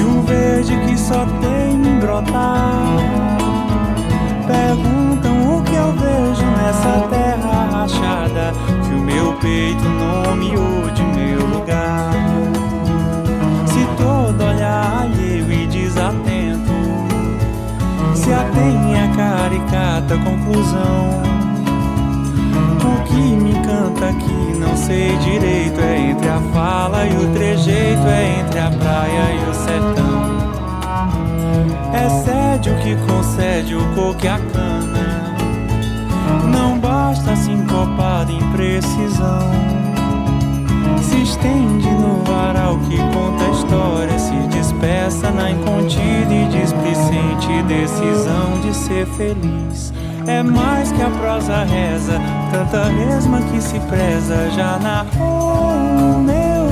e 0.00 0.02
o 0.02 0.22
verde 0.22 0.74
que 0.86 0.96
só 0.96 1.26
tem 1.42 1.74
em 1.74 2.00
brotar. 2.00 2.96
Perguntam 4.46 5.58
o 5.58 5.62
que 5.62 5.74
eu 5.74 5.92
vejo 5.92 6.46
nessa 6.56 7.06
terra 7.10 7.68
rachada 7.70 8.54
que 8.82 8.94
o 8.94 9.02
meu 9.02 9.34
peito 9.34 9.84
nomeou 9.84 10.90
de 10.94 11.02
meu 11.02 11.46
lugar. 11.46 12.14
Se 13.66 13.84
todo 14.02 14.42
olhar 14.42 15.02
alheio 15.02 15.52
e 15.52 15.66
desatento 15.66 16.72
se 18.14 18.32
atém 18.32 19.00
a 19.00 19.16
caricata 19.16 20.16
conclusão 20.16 21.22
o 22.84 23.02
que 23.04 23.20
me 23.20 23.50
encanta 23.50 24.08
aqui 24.08 24.31
não 24.62 24.76
sei 24.76 25.16
direito 25.18 25.80
É 25.80 26.10
entre 26.10 26.28
a 26.28 26.40
fala 26.52 27.06
e 27.06 27.14
o 27.16 27.32
trejeito 27.34 28.06
É 28.06 28.40
entre 28.40 28.58
a 28.60 28.70
praia 28.70 29.34
e 29.34 29.50
o 29.50 29.54
sertão. 29.54 30.22
Excede 32.06 32.70
o 32.70 32.76
que 32.78 32.96
concede 33.06 33.74
o 33.74 33.94
coque 33.94 34.28
a 34.28 34.38
cana. 34.38 35.34
Não 36.50 36.78
basta 36.78 37.34
sincopada 37.36 38.32
imprecisão 38.32 39.50
Se 41.02 41.22
estende 41.22 41.90
no 41.90 42.22
varal 42.24 42.78
que 42.88 42.96
conta 42.96 43.44
a 43.44 43.50
história 43.50 44.18
Se 44.18 44.34
dispersa 44.48 45.30
na 45.30 45.50
incontida 45.50 46.32
e 46.32 46.48
displicente 46.48 47.62
Decisão 47.66 48.60
de 48.60 48.74
ser 48.74 49.06
feliz. 49.06 49.92
É 50.26 50.42
mais 50.42 50.92
que 50.92 51.02
a 51.02 51.10
prosa 51.10 51.64
reza, 51.64 52.20
tanta 52.52 52.90
mesma 52.90 53.40
que 53.40 53.60
se 53.62 53.80
preza 53.80 54.50
já 54.50 54.78
narrou 54.78 55.72
o 55.72 56.18
meu 56.18 56.64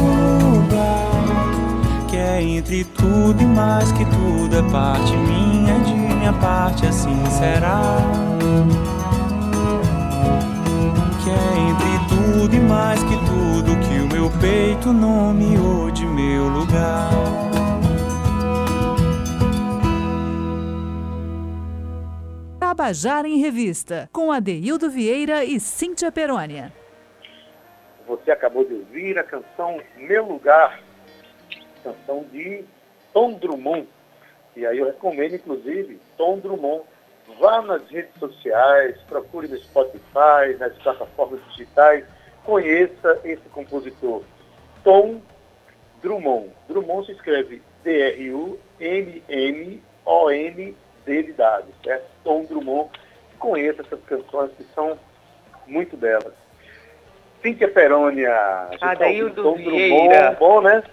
lugar. 0.53 2.07
Que 2.07 2.17
é 2.17 2.43
entre 2.43 2.85
tudo 2.85 3.43
e 3.43 3.47
mais 3.47 3.91
que 3.93 4.05
tudo, 4.05 4.57
é 4.59 4.63
parte 4.71 5.17
minha 5.17 5.81
de 5.81 5.95
minha 5.95 6.33
parte, 6.35 6.87
assim 6.87 7.19
será. 7.31 7.81
Que 11.25 11.31
é 11.31 11.71
entre 11.71 12.15
tudo 12.15 12.55
e 12.55 12.61
mais 12.61 13.03
que 13.03 13.17
tudo 13.17 13.79
que 13.81 13.99
o 14.01 14.09
meu 14.09 14.31
peito 14.39 14.93
nomeou 14.93 15.91
de 15.91 16.05
meu 16.05 16.49
lugar. 16.49 17.39
Tabajara 22.90 23.28
em 23.28 23.38
Revista, 23.38 24.11
com 24.12 24.32
Adeildo 24.32 24.90
Vieira 24.90 25.44
e 25.44 25.61
Cíntia 25.61 26.11
Perônia. 26.11 26.73
Você 28.04 28.32
acabou 28.32 28.64
de 28.64 28.75
ouvir 28.75 29.16
a 29.16 29.23
canção 29.23 29.80
Meu 29.97 30.25
Lugar, 30.25 30.82
canção 31.85 32.25
de 32.32 32.64
Tom 33.12 33.35
Drummond. 33.35 33.87
E 34.56 34.66
aí 34.66 34.76
eu 34.76 34.87
recomendo, 34.87 35.37
inclusive, 35.37 36.00
Tom 36.16 36.40
Drummond. 36.40 36.82
Vá 37.38 37.62
nas 37.62 37.88
redes 37.88 38.12
sociais, 38.18 38.99
procure 39.09 39.47
no 39.47 39.56
Spotify, 39.59 40.56
nas 40.59 40.76
plataformas 40.78 41.40
digitais, 41.50 42.04
conheça 42.44 43.20
esse 43.23 43.49
compositor. 43.50 44.25
Tom 44.82 45.23
Drummond. 46.02 46.50
Drummond 46.66 47.06
se 47.06 47.12
escreve 47.12 47.62
D-R-U-M-M-O-N 47.85 48.61
dele 51.11 51.35
certo? 51.83 52.05
Tom 52.23 52.45
Drummond, 52.45 52.90
conheça 53.38 53.83
essas 53.83 54.00
canções 54.05 54.52
que 54.57 54.64
são 54.75 54.97
muito 55.67 55.97
belas. 55.97 56.33
Cíntia 57.43 57.69
Perônia, 57.69 58.33
Adeildo 58.81 59.43
Tom 59.43 59.57
Vieira. 59.57 60.37
Drummond, 60.37 60.38
bom, 60.38 60.61
né? 60.61 60.85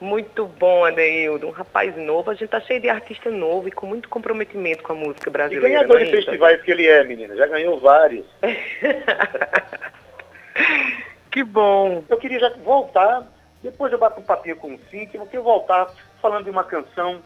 Muito 0.00 0.46
bom, 0.46 0.84
Adeildo. 0.84 1.48
Um 1.48 1.50
rapaz 1.50 1.96
novo. 1.96 2.30
A 2.30 2.34
gente 2.34 2.48
tá 2.48 2.60
cheio 2.60 2.80
de 2.80 2.88
artista 2.88 3.30
novo 3.30 3.68
e 3.68 3.72
com 3.72 3.86
muito 3.86 4.08
comprometimento 4.08 4.82
com 4.82 4.92
a 4.92 4.96
música 4.96 5.30
brasileira. 5.30 5.68
E 5.68 5.72
ganhador 5.72 5.98
de 5.98 6.04
é 6.04 6.10
festivais 6.10 6.62
que 6.62 6.70
ele 6.70 6.86
é, 6.86 7.04
menina. 7.04 7.36
Já 7.36 7.46
ganhou 7.48 7.78
vários. 7.80 8.24
que 11.30 11.42
bom. 11.42 12.04
Eu 12.08 12.16
queria 12.16 12.38
já 12.38 12.50
voltar, 12.62 13.26
depois 13.62 13.92
eu 13.92 13.98
bato 13.98 14.20
um 14.20 14.24
papinho 14.24 14.56
com 14.56 14.74
o 14.74 14.78
Cíntia, 14.88 15.18
eu 15.18 15.26
queria 15.26 15.40
voltar 15.40 15.92
falando 16.22 16.44
de 16.44 16.50
uma 16.50 16.62
canção 16.62 17.20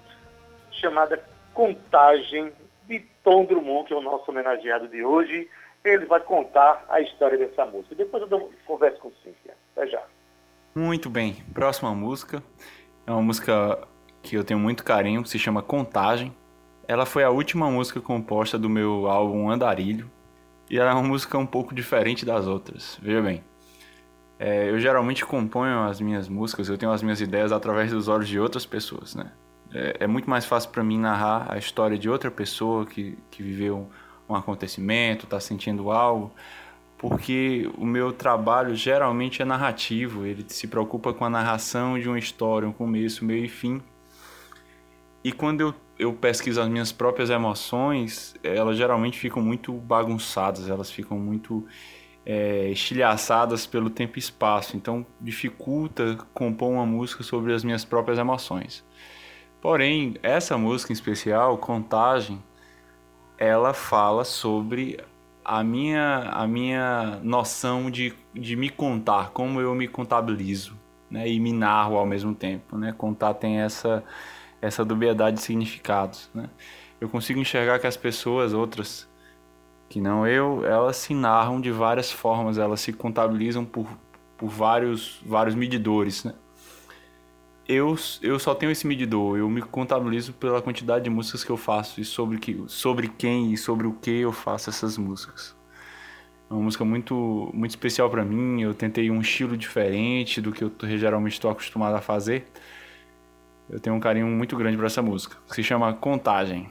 chamada 0.71 1.23
Contagem, 1.55 2.53
de 2.87 3.01
Tom 3.23 3.45
Drummond, 3.45 3.87
que 3.87 3.95
é 3.95 3.97
o 3.97 4.03
nosso 4.03 4.31
homenageado 4.31 4.89
de 4.89 5.05
hoje. 5.05 5.49
Ele 5.85 6.07
vai 6.07 6.21
contar 6.21 6.85
a 6.89 7.01
história 7.01 7.37
dessa 7.37 7.67
música. 7.67 7.95
Depois 7.95 8.23
eu 8.23 8.29
dou, 8.29 8.53
converso 8.67 9.01
com 9.01 9.11
Cíntia. 9.23 9.55
Até 9.75 9.89
já. 9.89 10.03
Muito 10.75 11.11
bem. 11.11 11.43
Próxima 11.53 11.95
música 11.95 12.43
é 13.07 13.11
uma 13.11 13.23
música 13.23 13.87
que 14.23 14.37
eu 14.37 14.45
tenho 14.45 14.61
muito 14.61 14.85
carinho, 14.85 15.23
que 15.23 15.29
se 15.29 15.39
chama 15.39 15.63
Contagem. 15.63 16.35
Ela 16.87 17.05
foi 17.05 17.25
a 17.25 17.31
última 17.31 17.71
música 17.71 18.01
composta 18.01 18.59
do 18.59 18.69
meu 18.69 19.07
álbum 19.09 19.51
Andarilho. 19.51 20.11
E 20.71 20.79
ela 20.79 20.91
é 20.91 20.95
uma 20.95 21.03
música 21.03 21.37
um 21.37 21.47
pouco 21.47 21.75
diferente 21.75 22.25
das 22.25 22.47
outras. 22.47 22.99
Veja 23.03 23.21
bem. 23.21 23.45
É, 24.39 24.71
eu 24.71 24.79
geralmente 24.79 25.25
componho 25.25 25.85
as 25.85 26.01
minhas 26.01 26.29
músicas, 26.29 26.69
eu 26.69 26.77
tenho 26.79 26.91
as 26.91 27.03
minhas 27.03 27.21
ideias 27.21 27.53
através 27.53 27.93
dos 27.93 28.09
olhos 28.09 28.29
de 28.29 28.41
outras 28.41 28.67
pessoas, 28.67 29.15
né? 29.15 29.31
É, 29.75 29.97
é 30.01 30.07
muito 30.07 30.29
mais 30.29 30.45
fácil 30.45 30.71
para 30.71 30.83
mim 30.83 30.99
narrar 30.99 31.47
a 31.51 31.59
história 31.59 31.99
de 31.99 32.09
outra 32.09 32.31
pessoa 32.31 32.87
que, 32.87 33.17
que 33.31 33.43
viveu 33.43 33.89
um 34.29 34.35
acontecimento, 34.35 35.25
está 35.25 35.41
sentindo 35.41 35.91
algo, 35.91 36.33
porque 36.97 37.69
o 37.77 37.85
meu 37.85 38.13
trabalho 38.13 38.75
geralmente 38.75 39.43
é 39.43 39.45
narrativo, 39.45 40.25
ele 40.25 40.45
se 40.49 40.69
preocupa 40.69 41.13
com 41.13 41.25
a 41.25 41.31
narração 41.31 41.99
de 41.99 42.09
uma 42.09 42.19
história, 42.19 42.69
um 42.69 42.73
começo, 42.73 43.25
meio 43.25 43.45
e 43.45 43.49
fim. 43.49 43.83
E 45.25 45.33
quando 45.33 45.61
eu, 45.61 45.75
eu 45.99 46.13
pesquiso 46.13 46.61
as 46.61 46.69
minhas 46.69 46.93
próprias 46.93 47.31
emoções, 47.31 48.35
elas 48.43 48.77
geralmente 48.77 49.19
ficam 49.19 49.43
muito 49.43 49.73
bagunçadas, 49.73 50.69
elas 50.69 50.91
ficam 50.91 51.19
muito 51.19 51.67
é, 52.25 52.69
estilhaçadas 52.71 53.67
pelo 53.67 53.91
tempo 53.91 54.19
e 54.19 54.21
espaço. 54.21 54.77
Então 54.77 55.07
dificulta 55.21 56.17
compor 56.33 56.71
uma 56.71 56.87
música 56.87 57.23
sobre 57.23 57.53
as 57.53 57.65
minhas 57.65 57.85
próprias 57.85 58.19
emoções. 58.19 58.85
Porém, 59.63 60.17
essa 60.23 60.59
música 60.59 60.93
em 60.93 60.95
especial, 60.95 61.57
Contagem, 61.57 62.43
ela 63.39 63.73
fala 63.73 64.25
sobre 64.25 64.99
a 65.45 65.65
minha, 65.65 66.31
a 66.31 66.47
minha 66.47 67.21
noção 67.23 67.91
de, 67.91 68.13
de 68.35 68.57
me 68.57 68.69
contar, 68.69 69.31
como 69.31 69.61
eu 69.61 69.75
me 69.75 69.89
contabilizo, 69.89 70.77
né? 71.11 71.29
E 71.29 71.41
me 71.41 71.53
narro 71.53 71.97
ao 71.97 72.05
mesmo 72.05 72.35
tempo, 72.35 72.77
né? 72.77 72.93
Contar 72.93 73.35
tem 73.35 73.61
essa, 73.61 74.05
essa 74.61 74.85
dubiedade 74.85 75.37
de 75.39 75.43
significados, 75.43 76.29
né? 76.35 76.51
eu 77.03 77.09
consigo 77.09 77.41
enxergar 77.41 77.81
que 77.81 77.87
as 77.87 77.97
pessoas, 77.97 78.53
outras 78.53 79.09
que 79.89 80.01
não 80.01 80.27
eu, 80.27 80.65
elas 80.65 80.97
se 80.97 81.15
narram 81.15 81.61
de 81.61 81.71
várias 81.73 82.13
formas, 82.13 82.59
elas 82.59 82.81
se 82.81 82.93
contabilizam 82.93 83.65
por, 83.65 83.89
por 84.39 84.49
vários, 84.49 85.21
vários 85.27 85.55
medidores, 85.57 86.25
né? 86.25 86.35
Eu, 87.69 87.97
eu 88.21 88.39
só 88.39 88.55
tenho 88.55 88.73
esse 88.73 88.87
medidor, 88.87 89.39
eu 89.39 89.49
me 89.49 89.63
contabilizo 89.63 90.33
pela 90.33 90.61
quantidade 90.61 91.05
de 91.05 91.11
músicas 91.11 91.45
que 91.45 91.51
eu 91.51 91.57
faço 91.57 92.01
e 92.01 92.05
sobre, 92.05 92.39
que, 92.39 92.63
sobre 92.67 93.09
quem 93.09 93.53
e 93.53 93.57
sobre 93.57 93.87
o 93.87 93.93
que 93.93 94.11
eu 94.11 94.33
faço 94.33 94.69
essas 94.69 94.99
músicas. 94.99 95.55
É 96.51 96.55
uma 96.55 96.63
música 96.65 96.85
muito, 96.85 97.51
muito 97.55 97.71
especial 97.71 98.11
para 98.11 98.25
mim, 98.25 98.63
eu 98.63 98.75
tentei 98.75 99.11
um 99.11 99.21
estilo 99.21 99.57
diferente 99.57 100.41
do 100.41 100.53
que 100.53 100.65
eu 100.65 100.73
geralmente 100.99 101.35
estou 101.35 101.51
acostumado 101.51 101.95
a 101.95 102.01
fazer. 102.01 102.45
Eu 103.71 103.81
tenho 103.81 103.97
um 103.97 104.01
carinho 104.01 104.27
muito 104.27 104.57
grande 104.57 104.77
por 104.77 104.85
essa 104.87 105.01
música, 105.01 105.37
se 105.47 105.63
chama 105.63 105.93
Contagem. 105.95 106.69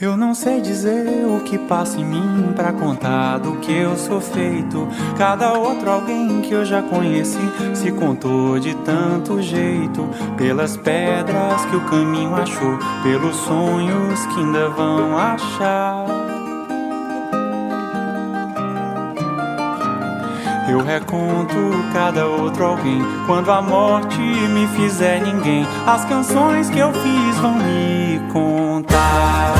Eu 0.00 0.16
não 0.16 0.32
sei 0.32 0.60
dizer 0.60 1.26
o 1.26 1.40
que 1.40 1.58
passa 1.58 1.98
em 1.98 2.04
mim 2.04 2.52
para 2.54 2.72
contar 2.72 3.38
do 3.38 3.56
que 3.56 3.72
eu 3.72 3.96
sou 3.96 4.20
feito. 4.20 4.86
Cada 5.16 5.54
outro 5.54 5.90
alguém 5.90 6.40
que 6.40 6.52
eu 6.52 6.64
já 6.64 6.80
conheci 6.80 7.36
se 7.74 7.90
contou 7.90 8.60
de 8.60 8.76
tanto 8.76 9.42
jeito. 9.42 10.08
Pelas 10.36 10.76
pedras 10.76 11.64
que 11.64 11.74
o 11.74 11.84
caminho 11.86 12.32
achou, 12.32 12.78
pelos 13.02 13.34
sonhos 13.38 14.24
que 14.26 14.38
ainda 14.38 14.68
vão 14.68 15.18
achar. 15.18 16.17
Eu 20.68 20.84
reconto 20.84 21.54
cada 21.94 22.26
outro 22.26 22.62
alguém. 22.62 23.02
Quando 23.26 23.50
a 23.50 23.62
morte 23.62 24.18
me 24.18 24.66
fizer 24.76 25.20
ninguém, 25.22 25.66
as 25.86 26.04
canções 26.04 26.68
que 26.68 26.78
eu 26.78 26.92
fiz 26.92 27.36
vão 27.38 27.54
me 27.54 28.20
contar. 28.30 29.54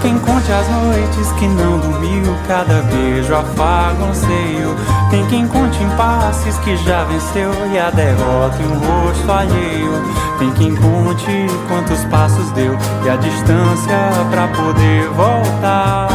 Quem 0.00 0.18
conte 0.18 0.50
as 0.50 0.68
noites 0.68 1.32
que 1.32 1.46
não 1.46 1.78
dormiu, 1.78 2.34
cada 2.46 2.82
beijo 2.82 3.34
afaga 3.34 4.02
um 4.04 4.14
seio. 4.14 4.74
Tem 5.10 5.26
quem 5.26 5.46
conte 5.46 5.82
impasses 5.82 6.56
que 6.58 6.76
já 6.78 7.04
venceu 7.04 7.50
e 7.72 7.78
a 7.78 7.90
derrota 7.90 8.62
em 8.62 8.66
um 8.66 8.78
rosto 8.78 9.30
alheio. 9.30 9.92
Tem 10.38 10.50
quem 10.52 10.74
conte 10.74 11.46
quantos 11.68 12.02
passos 12.06 12.50
deu 12.52 12.76
e 13.04 13.10
a 13.10 13.16
distância 13.16 13.96
pra 14.30 14.48
poder 14.48 15.08
voltar. 15.10 16.08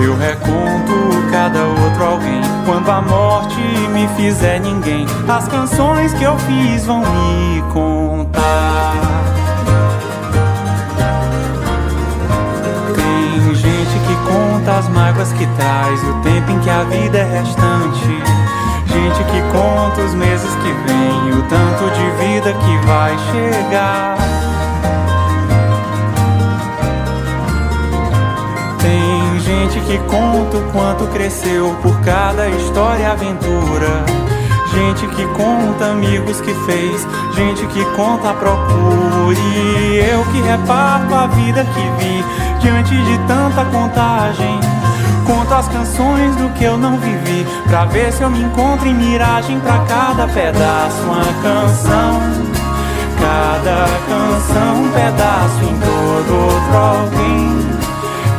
Eu 0.00 0.16
reconto 0.16 1.30
cada 1.30 1.64
outro 1.64 2.04
alguém. 2.04 2.42
Quando 2.64 2.90
a 2.90 3.00
morte 3.00 3.60
me 3.92 4.06
fizer 4.08 4.60
ninguém, 4.60 5.06
as 5.26 5.48
canções 5.48 6.12
que 6.12 6.22
eu 6.22 6.36
fiz 6.38 6.84
vão 6.84 7.00
me 7.00 7.62
contar. 7.72 7.97
Que 15.38 15.46
traz, 15.56 16.02
o 16.02 16.14
tempo 16.20 16.50
em 16.50 16.58
que 16.58 16.70
a 16.70 16.82
vida 16.84 17.18
é 17.18 17.40
restante. 17.40 18.08
Gente 18.86 19.24
que 19.24 19.40
conta 19.52 20.00
os 20.02 20.14
meses 20.14 20.50
que 20.56 20.72
vem, 20.86 21.38
o 21.38 21.42
tanto 21.42 21.90
de 21.94 22.10
vida 22.26 22.52
que 22.52 22.86
vai 22.86 23.16
chegar. 23.30 24.18
gente 29.68 29.80
que 29.80 29.98
conta 30.10 30.56
o 30.56 30.72
quanto 30.72 31.06
cresceu 31.08 31.74
por 31.82 31.98
cada 32.00 32.48
história 32.48 33.02
e 33.02 33.06
aventura. 33.06 34.04
Gente 34.72 35.06
que 35.08 35.24
conta 35.28 35.92
amigos 35.92 36.40
que 36.40 36.54
fez, 36.66 37.06
gente 37.34 37.66
que 37.66 37.84
conta 37.96 38.30
a 38.30 38.34
procura. 38.34 39.38
E 39.38 39.96
eu 40.10 40.24
que 40.26 40.40
reparto 40.40 41.14
a 41.14 41.26
vida 41.26 41.64
que 41.64 41.80
vi 41.98 42.24
diante 42.60 42.94
de 42.94 43.18
tanta 43.26 43.64
contagem. 43.66 44.77
Conto 45.28 45.52
as 45.52 45.68
canções 45.68 46.34
do 46.36 46.48
que 46.54 46.64
eu 46.64 46.78
não 46.78 46.98
vivi, 46.98 47.46
pra 47.66 47.84
ver 47.84 48.10
se 48.14 48.22
eu 48.22 48.30
me 48.30 48.40
encontro 48.40 48.88
em 48.88 48.94
miragem 48.94 49.60
pra 49.60 49.78
cada 49.80 50.26
pedaço. 50.26 51.02
Uma 51.02 51.22
canção, 51.42 52.22
cada 53.20 53.84
canção, 54.08 54.84
um 54.84 54.90
pedaço 54.90 55.64
em 55.64 55.78
todo 55.80 56.34
outro 56.34 56.76
alguém 56.78 57.58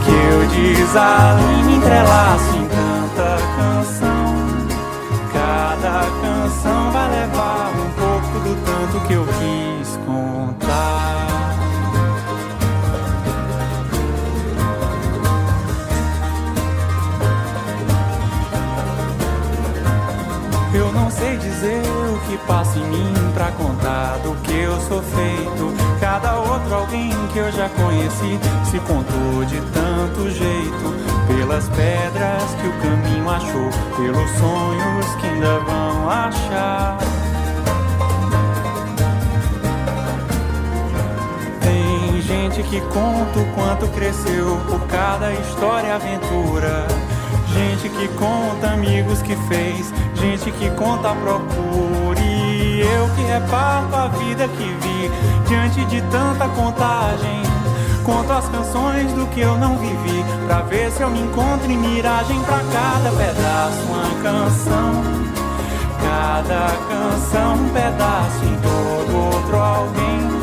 que 0.04 0.12
eu 0.12 0.48
desalinho, 0.48 1.76
entrelaço 1.78 2.58
em 2.58 2.68
tanta 2.68 3.38
canção. 3.56 4.36
Cada 5.32 6.08
canção 6.24 6.92
vai 6.92 7.08
levar 7.12 7.72
um 7.76 7.90
pouco 8.02 8.40
do 8.40 8.56
tanto 8.66 9.08
que 9.08 9.14
eu 9.14 9.26
quis 9.38 9.79
Eu 20.90 20.94
não 20.96 21.12
sei 21.12 21.38
dizer 21.38 21.84
o 21.86 22.20
que 22.28 22.36
passa 22.48 22.80
em 22.80 22.84
mim 22.84 23.14
pra 23.36 23.52
contar 23.52 24.18
do 24.24 24.34
que 24.42 24.58
eu 24.58 24.76
sou 24.82 25.04
feito. 25.04 25.72
Cada 26.00 26.36
outro 26.40 26.74
alguém 26.74 27.12
que 27.32 27.38
eu 27.38 27.52
já 27.52 27.70
conheci 27.70 28.40
se 28.72 28.80
contou 28.80 29.46
de 29.46 29.62
tanto 29.70 30.32
jeito. 30.32 31.28
Pelas 31.28 31.70
pedras 31.70 32.44
que 32.56 32.68
o 32.68 32.74
caminho 32.82 33.30
achou, 33.30 33.70
pelos 33.98 34.32
sonhos 34.32 35.06
que 35.22 35.28
ainda 35.28 35.60
vão 35.60 36.10
achar. 36.10 36.98
Tem 41.62 42.20
gente 42.20 42.64
que 42.64 42.82
conta 42.82 43.40
o 43.40 43.54
quanto 43.54 43.88
cresceu 43.90 44.60
por 44.68 44.88
cada 44.88 45.32
história 45.34 45.88
e 45.88 45.92
aventura. 45.92 46.88
Gente 47.54 47.90
que 47.90 48.08
conta 48.10 48.72
amigos 48.72 49.22
que 49.22 49.36
fez, 49.48 49.92
gente 50.16 50.52
que 50.52 50.70
conta 50.72 51.12
a 51.12 51.16
procura. 51.16 52.20
E 52.20 52.82
eu 52.82 53.10
que 53.16 53.22
reparto 53.22 53.96
a 53.96 54.08
vida 54.08 54.48
que 54.48 54.64
vi 54.64 55.12
diante 55.48 55.84
de 55.86 56.02
tanta 56.04 56.48
contagem. 56.50 57.42
Conto 58.04 58.32
as 58.32 58.48
canções 58.50 59.12
do 59.14 59.28
que 59.28 59.42
eu 59.42 59.58
não 59.58 59.78
vivi, 59.78 60.24
pra 60.48 60.62
ver 60.62 60.92
se 60.92 61.02
eu 61.02 61.10
me 61.10 61.22
encontro 61.22 61.70
em 61.72 61.78
miragem 61.78 62.42
pra 62.42 62.60
cada 62.74 63.12
pedaço, 63.12 63.82
uma 63.88 64.24
canção. 64.24 65.04
Cada 66.02 66.72
canção, 66.90 67.54
um 67.56 67.70
pedaço 67.70 68.46
em 68.46 68.58
todo 68.62 69.36
outro 69.36 69.58
alguém 69.58 70.39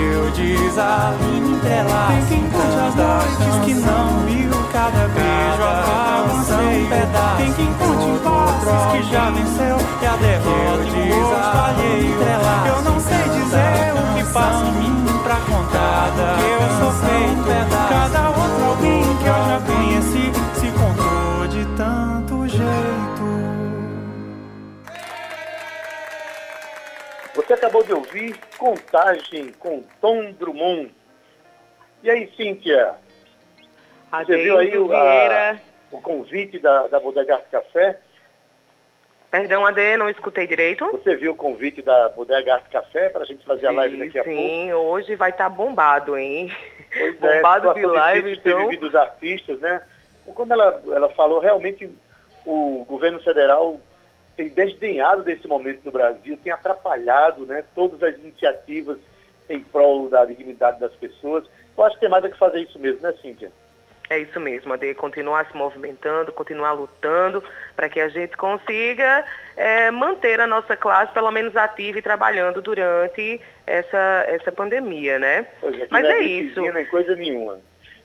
eu 0.00 0.30
desalinho 0.30 1.56
entrelaço. 1.56 2.12
Tem 2.12 2.24
quem 2.26 2.50
conte 2.50 2.78
as 2.86 2.94
noites 2.94 3.64
que 3.64 3.74
não 3.74 4.26
viu 4.26 4.50
cada 4.72 5.08
beijo 5.08 5.62
apaga 5.62 6.32
um 6.32 6.88
pedaço. 6.88 7.36
Tem 7.36 7.52
quem 7.52 7.72
conte 7.74 8.10
passos 8.24 8.92
que 8.92 9.02
já 9.12 9.30
venceu 9.30 9.76
e 10.00 10.06
a 10.06 10.16
derrota 10.16 10.84
de 10.84 10.90
um 10.90 11.22
rosto 11.24 11.58
alheio. 11.58 12.20
Eu 12.66 12.82
não 12.82 13.00
sei 13.00 13.24
dizer 13.28 13.92
o 13.94 14.14
que 14.16 14.24
passa 14.32 14.64
em 14.64 14.72
mim 14.72 15.04
pra 15.22 15.36
contar 15.36 16.10
que 16.38 16.46
eu 16.46 16.62
sou 16.78 16.92
feito. 17.00 17.44
Cada 17.70 17.89
acabou 27.60 27.82
de 27.82 27.92
ouvir 27.92 28.34
Contagem 28.56 29.52
com 29.58 29.82
Tom 30.00 30.32
Drummond. 30.32 30.90
E 32.02 32.10
aí, 32.10 32.32
Cíntia? 32.34 32.94
Você 34.10 34.36
viu 34.38 34.58
aí 34.58 34.76
o, 34.78 34.90
a, 34.92 35.58
o 35.92 36.00
convite 36.00 36.58
da, 36.58 36.86
da 36.86 36.98
Bodega 36.98 37.34
Arte 37.34 37.50
Café? 37.50 38.00
Perdão, 39.30 39.64
Ade, 39.64 39.96
não 39.98 40.08
escutei 40.08 40.46
direito. 40.46 40.90
Você 40.90 41.14
viu 41.14 41.32
o 41.32 41.36
convite 41.36 41.82
da 41.82 42.08
Bodega 42.08 42.54
Arte 42.54 42.70
Café 42.70 43.10
para 43.10 43.22
a 43.22 43.26
gente 43.26 43.44
fazer 43.44 43.66
a 43.66 43.72
live 43.72 43.98
daqui 43.98 44.18
a 44.18 44.24
sim, 44.24 44.34
pouco? 44.34 44.48
Sim, 44.48 44.72
hoje 44.72 45.14
vai 45.14 45.30
estar 45.30 45.44
tá 45.44 45.50
bombado, 45.50 46.16
hein? 46.16 46.50
Pois 46.92 47.16
bombado 47.20 47.70
é, 47.70 47.74
de 47.74 47.86
live, 47.86 48.32
então. 48.32 48.70
dos 48.76 48.94
artistas, 48.94 49.60
né? 49.60 49.82
Como 50.34 50.52
ela, 50.52 50.82
ela 50.86 51.10
falou, 51.10 51.38
realmente 51.38 51.90
o 52.46 52.84
governo 52.88 53.20
federal 53.20 53.78
tem 54.40 54.48
desdenhado 54.48 55.22
desse 55.22 55.46
momento 55.46 55.80
no 55.84 55.92
Brasil, 55.92 56.38
tem 56.42 56.50
atrapalhado 56.50 57.44
né, 57.44 57.62
todas 57.74 58.02
as 58.02 58.18
iniciativas 58.18 58.98
em 59.50 59.60
prol 59.60 60.08
da 60.08 60.24
dignidade 60.24 60.80
das 60.80 60.94
pessoas. 60.94 61.44
Eu 61.76 61.84
acho 61.84 61.96
que 61.96 62.00
tem 62.00 62.08
mais 62.08 62.24
a 62.24 62.30
que 62.30 62.38
fazer 62.38 62.60
isso 62.60 62.78
mesmo, 62.78 63.02
né, 63.02 63.12
Cíntia? 63.20 63.52
É 64.08 64.18
isso 64.18 64.40
mesmo, 64.40 64.76
de 64.76 64.92
continuar 64.94 65.46
se 65.46 65.56
movimentando, 65.56 66.32
continuar 66.32 66.72
lutando 66.72 67.44
para 67.76 67.88
que 67.88 68.00
a 68.00 68.08
gente 68.08 68.36
consiga 68.36 69.24
é, 69.56 69.90
manter 69.90 70.40
a 70.40 70.46
nossa 70.46 70.76
classe 70.76 71.12
pelo 71.12 71.30
menos 71.30 71.54
ativa 71.56 71.98
e 71.98 72.02
trabalhando 72.02 72.60
durante 72.60 73.40
essa, 73.66 74.24
essa 74.26 74.50
pandemia, 74.50 75.18
né? 75.18 75.46
Pois 75.60 75.78
é, 75.78 75.86
Mas 75.90 76.02
não 76.02 76.10
é, 76.10 76.14
é 76.14 76.22
isso. 76.22 76.60
Nem 76.60 76.86
coisa 76.86 77.14
nenhuma. 77.14 77.60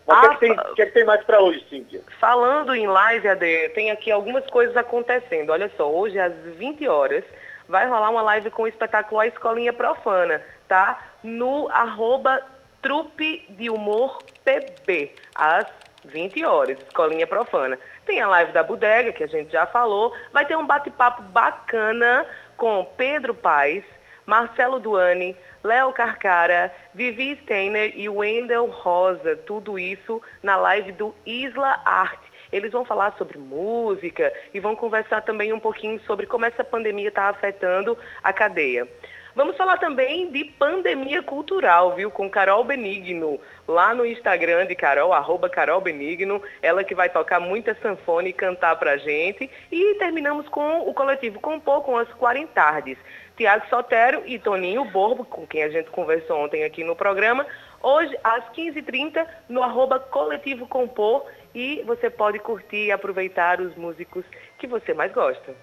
Mas 0.08 0.18
o 0.18 0.22
que, 0.22 0.26
é 0.28 0.30
que, 0.30 0.40
tem, 0.40 0.74
que, 0.76 0.82
é 0.82 0.86
que 0.86 0.92
tem 0.92 1.06
mais 1.06 1.24
para 1.24 1.42
hoje, 1.42 1.66
Cíntia? 1.70 2.02
Falando 2.20 2.76
em 2.76 2.86
live, 2.86 3.28
AD, 3.28 3.70
tem 3.70 3.90
aqui 3.90 4.12
algumas 4.12 4.46
coisas 4.48 4.78
acontecendo. 4.78 5.50
Olha 5.50 5.72
só, 5.76 5.92
hoje 5.92 6.20
às 6.20 6.34
20 6.58 6.88
horas 6.88 7.24
vai 7.68 7.88
rolar 7.88 8.12
uma 8.12 8.22
live 8.22 8.52
com 8.52 8.64
o 8.64 8.68
espetáculo 8.68 9.20
A 9.20 9.28
Escolinha 9.28 9.74
Profana, 9.74 10.42
tá? 10.68 11.02
No 11.24 11.68
arroba 11.70 12.40
trupe 12.82 13.44
de 13.50 13.68
humor 13.70 14.20
PB, 14.44 15.12
às 15.34 15.66
20 16.06 16.46
horas, 16.46 16.78
Escolinha 16.80 17.26
Profana. 17.26 17.80
Tem 18.06 18.22
a 18.22 18.28
live 18.28 18.52
da 18.52 18.62
Bodega, 18.62 19.12
que 19.12 19.24
a 19.24 19.28
gente 19.28 19.52
já 19.52 19.66
falou. 19.66 20.14
Vai 20.32 20.46
ter 20.46 20.56
um 20.56 20.68
bate-papo 20.68 21.24
bacana 21.24 22.26
com 22.56 22.86
Pedro 22.96 23.34
Paes, 23.34 23.84
Marcelo 24.26 24.80
Duane, 24.80 25.36
Léo 25.66 25.92
Carcara, 25.94 26.72
Vivi 26.94 27.40
Steiner 27.42 27.92
e 27.96 28.08
Wendel 28.08 28.68
Rosa. 28.68 29.36
Tudo 29.36 29.80
isso 29.80 30.22
na 30.44 30.56
live 30.56 30.92
do 30.92 31.16
Isla 31.26 31.82
Arte. 31.84 32.32
Eles 32.52 32.72
vão 32.72 32.86
falar 32.86 33.16
sobre 33.18 33.40
música 33.40 34.32
e 34.54 34.60
vão 34.60 34.76
conversar 34.76 35.22
também 35.22 35.52
um 35.52 35.60
pouquinho 35.60 36.00
sobre 36.02 36.28
como 36.28 36.46
essa 36.46 36.64
pandemia 36.64 37.08
está 37.08 37.30
afetando 37.30 37.98
a 38.22 38.32
cadeia. 38.32 38.88
Vamos 39.36 39.58
falar 39.58 39.78
também 39.78 40.32
de 40.32 40.46
pandemia 40.46 41.22
cultural, 41.22 41.94
viu? 41.94 42.10
Com 42.10 42.30
Carol 42.30 42.64
Benigno, 42.64 43.38
lá 43.68 43.94
no 43.94 44.06
Instagram 44.06 44.66
de 44.66 44.76
Carol, 44.76 45.12
arroba 45.12 45.50
Carol 45.50 45.82
Benigno, 45.82 46.42
ela 46.62 46.86
que 46.86 46.96
vai 46.96 47.10
tocar 47.10 47.42
muita 47.42 47.76
sanfona 47.82 48.30
e 48.30 48.34
cantar 48.34 48.78
pra 48.78 48.96
gente. 48.96 49.50
E 49.70 49.96
terminamos 49.96 50.48
com 50.48 50.88
o 50.88 50.94
coletivo 50.94 51.42
Compor 51.42 51.82
com 51.82 51.98
as 51.98 52.08
Quarentardes. 52.14 52.98
Tiago 53.38 53.66
Sotero 53.70 54.24
e 54.26 54.40
Toninho 54.40 54.86
Borbo, 54.86 55.26
com 55.26 55.46
quem 55.46 55.64
a 55.64 55.70
gente 55.70 55.90
conversou 55.90 56.38
ontem 56.38 56.64
aqui 56.64 56.84
no 56.84 56.96
programa, 56.96 57.46
hoje 57.82 58.18
às 58.24 58.44
15h30 58.52 59.28
no 59.50 59.62
arroba 59.62 60.00
Coletivo 60.00 60.68
Compor 60.68 61.26
e 61.54 61.84
você 61.84 62.10
pode 62.10 62.40
curtir 62.40 62.86
e 62.86 62.92
aproveitar 62.92 63.60
os 63.60 63.76
músicos 63.76 64.26
que 64.58 64.68
você 64.68 64.94
mais 64.94 65.12
gosta. 65.12 65.54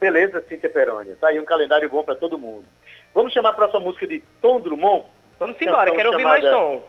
Beleza, 0.00 0.44
Cíntia 0.48 0.70
Perônia. 0.70 1.16
Tá 1.20 1.28
aí 1.28 1.40
um 1.40 1.44
calendário 1.44 1.88
bom 1.88 2.04
para 2.04 2.14
todo 2.14 2.38
mundo. 2.38 2.66
Vamos 3.12 3.32
chamar 3.32 3.50
a 3.50 3.54
próxima 3.54 3.80
música 3.80 4.06
de 4.06 4.20
Tom 4.40 4.60
Drummond? 4.60 5.06
Vamos 5.38 5.60
embora, 5.60 5.90
quero 5.90 6.10
ouvir 6.10 6.22
chamada... 6.22 6.42
mais 6.42 6.54
tom. 6.54 6.82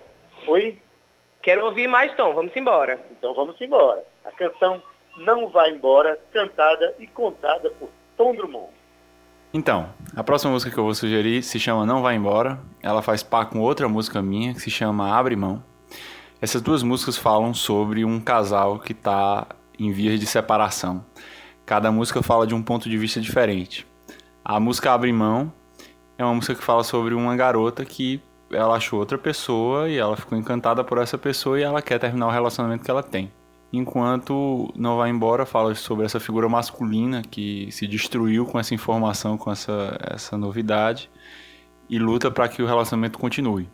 Oi? 0.47 0.79
Quero 1.41 1.65
ouvir 1.65 1.87
mais 1.87 2.13
tom, 2.15 2.33
vamos 2.33 2.55
embora. 2.55 2.99
Então 3.11 3.33
vamos 3.33 3.59
embora. 3.61 4.03
A 4.23 4.31
canção 4.31 4.81
Não 5.17 5.47
Vai 5.47 5.71
Embora, 5.71 6.19
cantada 6.33 6.93
e 6.99 7.07
contada 7.07 7.69
por 7.71 7.89
Tom 8.17 8.35
Drummond. 8.35 8.74
Então, 9.57 9.87
a 10.13 10.21
próxima 10.21 10.51
música 10.51 10.69
que 10.69 10.77
eu 10.77 10.83
vou 10.83 10.93
sugerir 10.93 11.41
se 11.41 11.57
chama 11.57 11.85
Não 11.85 12.01
Vai 12.01 12.17
Embora. 12.17 12.59
Ela 12.83 13.01
faz 13.01 13.23
par 13.23 13.45
com 13.45 13.61
outra 13.61 13.87
música 13.87 14.21
minha 14.21 14.53
que 14.53 14.59
se 14.59 14.69
chama 14.69 15.17
Abre 15.17 15.33
Mão. 15.33 15.63
Essas 16.41 16.61
duas 16.61 16.83
músicas 16.83 17.17
falam 17.17 17.53
sobre 17.53 18.03
um 18.03 18.19
casal 18.19 18.77
que 18.79 18.91
está 18.91 19.47
em 19.79 19.93
vias 19.93 20.19
de 20.19 20.25
separação. 20.25 21.05
Cada 21.65 21.89
música 21.89 22.21
fala 22.21 22.45
de 22.45 22.53
um 22.53 22.61
ponto 22.61 22.89
de 22.89 22.97
vista 22.97 23.21
diferente. 23.21 23.87
A 24.43 24.59
música 24.59 24.91
Abre 24.91 25.13
Mão 25.13 25.53
é 26.17 26.25
uma 26.25 26.35
música 26.35 26.55
que 26.55 26.61
fala 26.61 26.83
sobre 26.83 27.13
uma 27.13 27.33
garota 27.37 27.85
que 27.85 28.21
ela 28.51 28.75
achou 28.75 28.99
outra 28.99 29.17
pessoa 29.17 29.87
e 29.87 29.97
ela 29.97 30.17
ficou 30.17 30.37
encantada 30.37 30.83
por 30.83 30.97
essa 30.97 31.17
pessoa 31.17 31.57
e 31.57 31.63
ela 31.63 31.81
quer 31.81 31.97
terminar 31.97 32.27
o 32.27 32.31
relacionamento 32.31 32.83
que 32.83 32.91
ela 32.91 33.01
tem. 33.01 33.31
Enquanto 33.77 34.71
Não 34.75 34.97
Vai 34.97 35.09
Embora 35.09 35.45
fala 35.45 35.73
sobre 35.75 36.05
essa 36.05 36.19
figura 36.19 36.47
masculina 36.47 37.21
que 37.21 37.67
se 37.71 37.87
destruiu 37.87 38.45
com 38.45 38.59
essa 38.59 38.73
informação, 38.73 39.37
com 39.37 39.51
essa, 39.51 39.97
essa 40.01 40.37
novidade 40.37 41.09
e 41.89 41.99
luta 41.99 42.31
para 42.31 42.47
que 42.47 42.61
o 42.61 42.65
relacionamento 42.65 43.19
continue. 43.19 43.67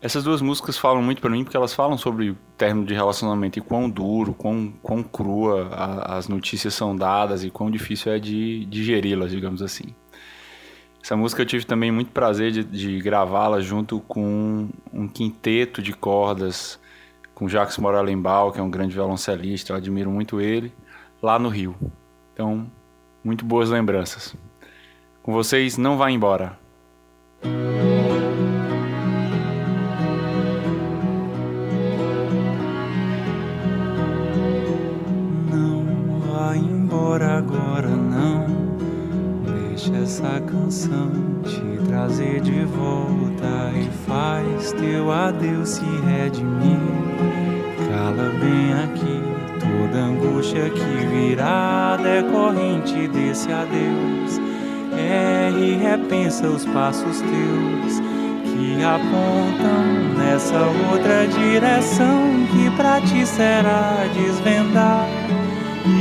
Essas 0.00 0.22
duas 0.24 0.42
músicas 0.42 0.76
falam 0.76 1.02
muito 1.02 1.22
para 1.22 1.30
mim 1.30 1.44
porque 1.44 1.56
elas 1.56 1.72
falam 1.72 1.96
sobre 1.96 2.30
o 2.30 2.36
término 2.58 2.86
de 2.86 2.92
relacionamento 2.92 3.58
e 3.58 3.62
quão 3.62 3.88
duro, 3.88 4.34
quão, 4.34 4.72
quão 4.82 5.02
crua 5.02 5.68
a, 5.72 6.16
as 6.18 6.28
notícias 6.28 6.74
são 6.74 6.94
dadas 6.94 7.42
e 7.42 7.50
quão 7.50 7.70
difícil 7.70 8.12
é 8.12 8.18
de 8.18 8.66
digeri-las, 8.66 9.30
digamos 9.30 9.62
assim. 9.62 9.94
Essa 11.02 11.16
música 11.16 11.42
eu 11.42 11.46
tive 11.46 11.66
também 11.66 11.90
muito 11.90 12.10
prazer 12.12 12.50
de, 12.50 12.64
de 12.64 12.98
gravá-la 12.98 13.60
junto 13.60 14.00
com 14.00 14.68
um, 14.90 15.06
quinteto 15.06 15.82
de 15.82 15.92
cordas, 15.92 16.80
com 17.34 17.48
Jacques 17.48 17.78
Moralenbaum, 17.78 18.50
que 18.50 18.60
é 18.60 18.62
um 18.62 18.70
grande 18.70 18.94
violoncelista, 18.94 19.72
eu 19.72 19.76
admiro 19.76 20.10
muito 20.10 20.40
ele, 20.40 20.72
lá 21.22 21.38
no 21.38 21.48
Rio. 21.48 21.74
Então, 22.32 22.70
muito 23.22 23.44
boas 23.44 23.70
lembranças. 23.70 24.36
Com 25.22 25.32
vocês, 25.32 25.76
não 25.76 25.96
vá 25.96 26.10
embora. 26.10 26.58
Essa 40.04 40.38
canção 40.40 41.10
te 41.44 41.88
trazer 41.88 42.42
de 42.42 42.62
volta 42.66 43.72
e 43.74 43.88
faz 44.06 44.70
teu 44.72 45.10
adeus 45.10 45.70
se 45.70 45.84
redimir. 46.06 46.78
Cala 47.88 48.30
bem 48.38 48.74
aqui 48.84 49.22
toda 49.58 50.04
angústia 50.04 50.68
que 50.68 51.06
virá 51.06 51.96
decorrente 51.96 53.08
desse 53.08 53.50
adeus. 53.50 54.38
Erre 54.94 55.72
e 55.72 55.76
repensa 55.78 56.48
os 56.48 56.66
passos 56.66 57.22
teus 57.22 58.00
que 58.52 58.84
apontam 58.84 60.18
nessa 60.18 60.66
outra 60.92 61.26
direção 61.28 62.46
que 62.52 62.70
pra 62.76 63.00
ti 63.00 63.24
será 63.24 64.04
desvendar, 64.14 65.08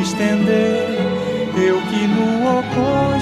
estender 0.02 1.13
eu 1.56 1.80
que 1.84 2.08
no 2.08 2.60
oposto 2.60 3.12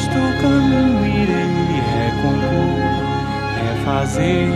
refazer, 3.82 4.50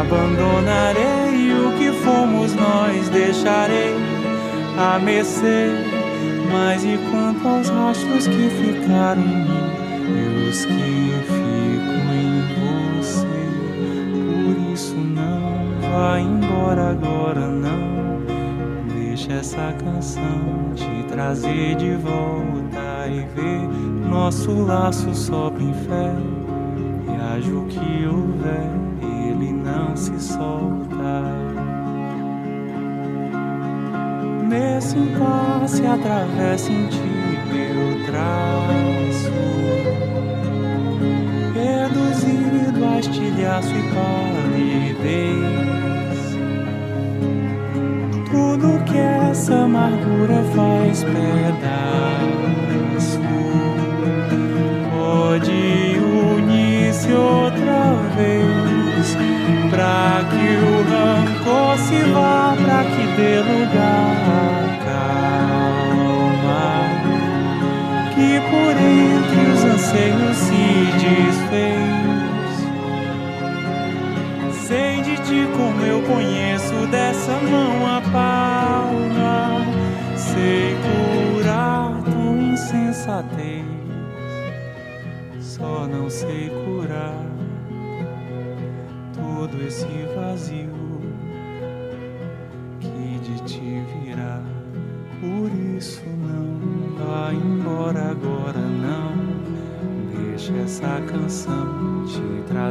abandonarei 0.00 1.52
o 1.52 1.76
que 1.76 1.92
fomos 2.02 2.54
nós, 2.54 3.08
deixarei 3.10 3.94
a 4.78 4.98
mercê. 4.98 5.70
Mas 6.50 6.84
e 6.84 6.98
quanto 7.10 7.46
aos 7.48 7.68
rastros 7.68 8.26
que 8.26 8.48
ficaram 8.50 9.22
em 9.22 9.44
mim 9.44 9.70
e 10.08 10.48
os 10.48 10.64
que 10.64 11.12
ficam 11.26 12.04
em 12.12 13.00
você? 13.00 13.26
Por 14.44 14.72
isso 14.72 14.96
não 14.96 15.90
vá 15.90 16.20
embora 16.20 16.90
agora, 16.90 17.48
não. 17.48 18.22
Deixa 18.94 19.32
essa 19.32 19.74
canção 19.82 20.72
te 20.74 21.04
trazer 21.08 21.76
de 21.76 21.94
volta 21.96 23.08
e 23.08 23.24
ver 23.34 24.08
nosso 24.08 24.52
laço 24.52 25.14
sobre 25.14 25.64
em 25.64 25.72
fé. 25.72 26.31
O 27.50 27.66
que 27.66 28.06
houver, 28.06 28.70
ele 29.02 29.52
não 29.52 29.96
se 29.96 30.18
solta. 30.20 31.22
Nesse 34.48 34.96
impasse 34.96 35.84
atravessa 35.84 36.70
em 36.70 36.86
ti 36.86 36.98
meu 37.52 38.06
traço, 38.06 39.32
reduzido 41.54 42.84
a 42.84 43.00
estilhaço 43.00 43.70
e 43.70 43.82
palidez 43.94 45.62
tudo 48.30 48.82
que 48.84 48.98
essa 48.98 49.54
amargura 49.54 50.42
faz 50.54 51.04
pedaço 51.04 52.21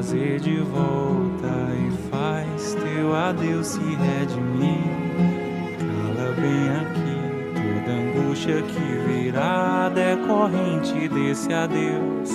trazer 0.02 0.40
de 0.40 0.58
volta 0.62 1.48
e 1.78 2.10
faz 2.10 2.74
teu 2.74 3.16
adeus 3.16 3.68
se 3.68 3.80
redimir. 3.80 4.82
Cala 5.78 6.32
bem 6.42 6.70
aqui 6.82 7.22
toda 7.54 7.92
angústia 7.94 8.64
que 8.64 9.08
virá 9.08 9.90
decorrente 9.90 11.08
desse 11.08 11.54
adeus. 11.54 12.32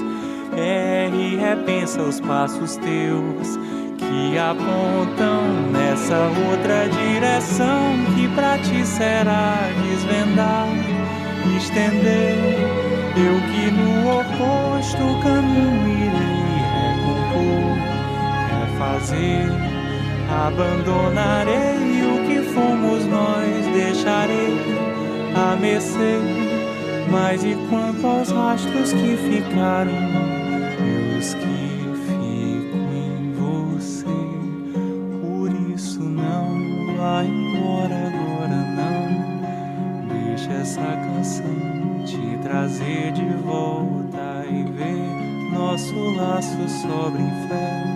Erre 0.56 1.32
e 1.32 1.36
repensa 1.36 2.02
os 2.02 2.20
passos 2.20 2.76
teus 2.76 3.58
que 3.98 4.38
apontam 4.38 5.42
nessa 5.72 6.30
outra 6.48 6.88
direção 6.88 7.96
que 8.14 8.28
pra 8.36 8.58
ti 8.58 8.86
será 8.86 9.58
desvendar, 9.82 10.68
estender. 11.56 12.36
Eu 13.16 13.40
que 13.50 13.70
no 13.72 14.20
oposto 14.20 15.22
caminho 15.24 16.05
refazer, 18.76 19.48
abandonarei 20.30 22.02
o 22.04 22.26
que 22.26 22.42
fomos 22.52 23.04
nós, 23.06 23.66
deixarei 23.72 24.54
a 25.34 25.56
mercê. 25.56 26.20
Mas 27.10 27.42
e 27.44 27.56
quanto 27.70 28.06
aos 28.06 28.30
rastros 28.30 28.92
que 28.92 29.16
ficaram, 29.16 29.92
eu 29.92 31.18
os 31.18 31.34
que 31.34 31.66
vá 36.96 37.22
embora 37.24 37.94
agora 37.94 38.56
não. 38.76 40.08
Deixa 40.08 40.52
essa 40.52 40.80
canção 40.80 42.04
te 42.04 42.38
trazer 42.42 43.12
de 43.12 43.24
volta 43.44 44.44
e 44.50 44.64
ver 44.72 45.52
nosso 45.52 45.94
laço 46.16 46.68
sobre 46.68 47.22
em. 47.22 47.95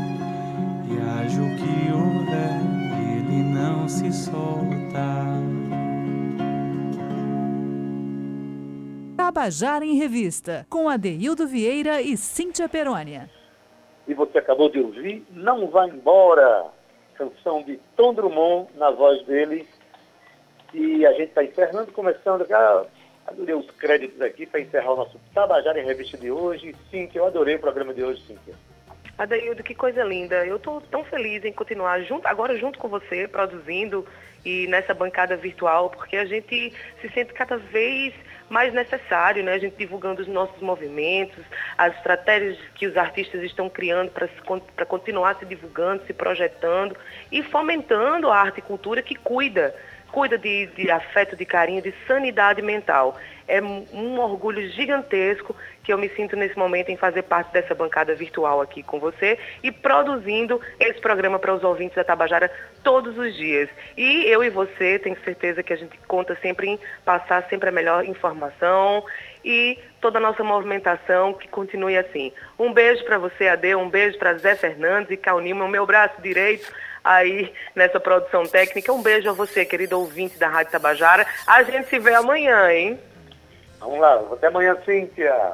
Tabajara 9.30 9.84
em 9.84 9.94
Revista, 9.96 10.66
com 10.68 10.88
Adeildo 10.88 11.46
Vieira 11.46 12.02
e 12.02 12.16
Cíntia 12.16 12.68
Perônia. 12.68 13.30
E 14.08 14.12
você 14.12 14.38
acabou 14.38 14.68
de 14.68 14.80
ouvir 14.80 15.24
Não 15.30 15.68
Vá 15.68 15.86
Embora, 15.86 16.66
canção 17.14 17.62
de 17.62 17.78
Tom 17.96 18.12
Drummond, 18.12 18.68
na 18.74 18.90
voz 18.90 19.24
dele. 19.26 19.68
E 20.74 21.06
a 21.06 21.12
gente 21.12 21.28
está 21.28 21.44
encerrando, 21.44 21.92
começando. 21.92 22.44
Ah, 22.52 22.84
adorei 23.26 23.54
os 23.54 23.70
créditos 23.70 24.20
aqui 24.20 24.46
para 24.46 24.60
encerrar 24.60 24.94
o 24.94 24.96
nosso 24.96 25.18
Tabajara 25.32 25.80
em 25.80 25.86
Revista 25.86 26.18
de 26.18 26.30
hoje. 26.30 26.74
Cíntia, 26.90 27.20
eu 27.20 27.26
adorei 27.26 27.54
o 27.54 27.60
programa 27.60 27.94
de 27.94 28.02
hoje, 28.02 28.20
Cíntia. 28.26 28.54
Adaildo, 29.20 29.62
que 29.62 29.74
coisa 29.74 30.02
linda. 30.02 30.46
Eu 30.46 30.56
estou 30.56 30.80
tão 30.80 31.04
feliz 31.04 31.44
em 31.44 31.52
continuar 31.52 32.00
junto, 32.00 32.26
agora 32.26 32.56
junto 32.56 32.78
com 32.78 32.88
você, 32.88 33.28
produzindo 33.28 34.06
e 34.42 34.66
nessa 34.68 34.94
bancada 34.94 35.36
virtual, 35.36 35.90
porque 35.90 36.16
a 36.16 36.24
gente 36.24 36.72
se 37.02 37.08
sente 37.10 37.34
cada 37.34 37.58
vez 37.58 38.14
mais 38.48 38.72
necessário, 38.72 39.44
né? 39.44 39.52
A 39.52 39.58
gente 39.58 39.76
divulgando 39.76 40.22
os 40.22 40.26
nossos 40.26 40.58
movimentos, 40.62 41.44
as 41.76 41.94
estratégias 41.96 42.56
que 42.74 42.86
os 42.86 42.96
artistas 42.96 43.42
estão 43.42 43.68
criando 43.68 44.10
para 44.10 44.86
continuar 44.86 45.36
se 45.38 45.44
divulgando, 45.44 46.02
se 46.06 46.14
projetando 46.14 46.96
e 47.30 47.42
fomentando 47.42 48.30
a 48.30 48.38
arte 48.38 48.60
e 48.60 48.62
cultura 48.62 49.02
que 49.02 49.14
cuida 49.14 49.74
cuida 50.12 50.36
de, 50.36 50.66
de, 50.66 50.90
afeto, 50.90 51.36
de 51.36 51.44
carinho, 51.44 51.82
de 51.82 51.94
sanidade 52.06 52.62
mental. 52.62 53.16
É 53.46 53.60
um 53.60 54.20
orgulho 54.20 54.68
gigantesco 54.70 55.56
que 55.82 55.92
eu 55.92 55.98
me 55.98 56.08
sinto 56.10 56.36
nesse 56.36 56.56
momento 56.56 56.90
em 56.90 56.96
fazer 56.96 57.22
parte 57.22 57.52
dessa 57.52 57.74
bancada 57.74 58.14
virtual 58.14 58.60
aqui 58.60 58.80
com 58.80 59.00
você 59.00 59.38
e 59.60 59.72
produzindo 59.72 60.60
esse 60.78 61.00
programa 61.00 61.38
para 61.38 61.54
os 61.54 61.64
ouvintes 61.64 61.96
da 61.96 62.04
Tabajara 62.04 62.48
todos 62.84 63.18
os 63.18 63.34
dias. 63.34 63.68
E 63.96 64.24
eu 64.26 64.44
e 64.44 64.50
você, 64.50 65.00
tenho 65.00 65.16
certeza 65.24 65.64
que 65.64 65.72
a 65.72 65.76
gente 65.76 65.98
conta 66.06 66.36
sempre 66.40 66.68
em 66.68 66.78
passar 67.04 67.44
sempre 67.48 67.68
a 67.68 67.72
melhor 67.72 68.04
informação 68.04 69.04
e 69.44 69.78
toda 70.00 70.18
a 70.18 70.22
nossa 70.22 70.44
movimentação 70.44 71.32
que 71.32 71.48
continue 71.48 71.96
assim. 71.96 72.32
Um 72.56 72.72
beijo 72.72 73.04
para 73.04 73.18
você, 73.18 73.48
Ade, 73.48 73.74
um 73.74 73.88
beijo 73.88 74.16
para 74.18 74.34
Zé 74.34 74.54
Fernandes 74.54 75.10
e 75.10 75.16
Cal 75.16 75.40
Nima, 75.40 75.64
o 75.64 75.68
meu 75.68 75.84
braço 75.86 76.20
direito 76.22 76.70
aí 77.04 77.52
nessa 77.74 77.98
produção 77.98 78.44
técnica. 78.44 78.92
Um 78.92 79.02
beijo 79.02 79.28
a 79.30 79.32
você, 79.32 79.64
querido 79.64 79.98
ouvinte 79.98 80.38
da 80.38 80.48
Rádio 80.48 80.72
Tabajara. 80.72 81.26
A 81.46 81.62
gente 81.62 81.88
se 81.88 81.98
vê 81.98 82.14
amanhã, 82.14 82.70
hein? 82.72 83.00
Vamos 83.78 83.98
lá, 83.98 84.22
até 84.32 84.48
amanhã, 84.48 84.76
Cíntia. 84.84 85.52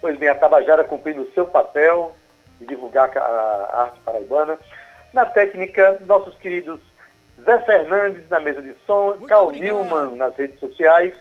Pois 0.00 0.18
bem, 0.18 0.28
a 0.28 0.34
Tabajara 0.34 0.84
cumprindo 0.84 1.22
o 1.22 1.32
seu 1.32 1.46
papel 1.46 2.14
de 2.60 2.66
divulgar 2.66 3.10
a 3.16 3.82
arte 3.82 4.00
paraibana. 4.00 4.58
Na 5.12 5.26
técnica, 5.26 5.98
nossos 6.06 6.34
queridos 6.38 6.80
Zé 7.44 7.58
Fernandes 7.60 8.28
na 8.28 8.40
mesa 8.40 8.62
de 8.62 8.74
som, 8.86 9.08
Muito 9.08 9.26
Carl 9.26 9.50
Newman 9.50 10.16
nas 10.16 10.34
redes 10.36 10.58
sociais, 10.58 11.14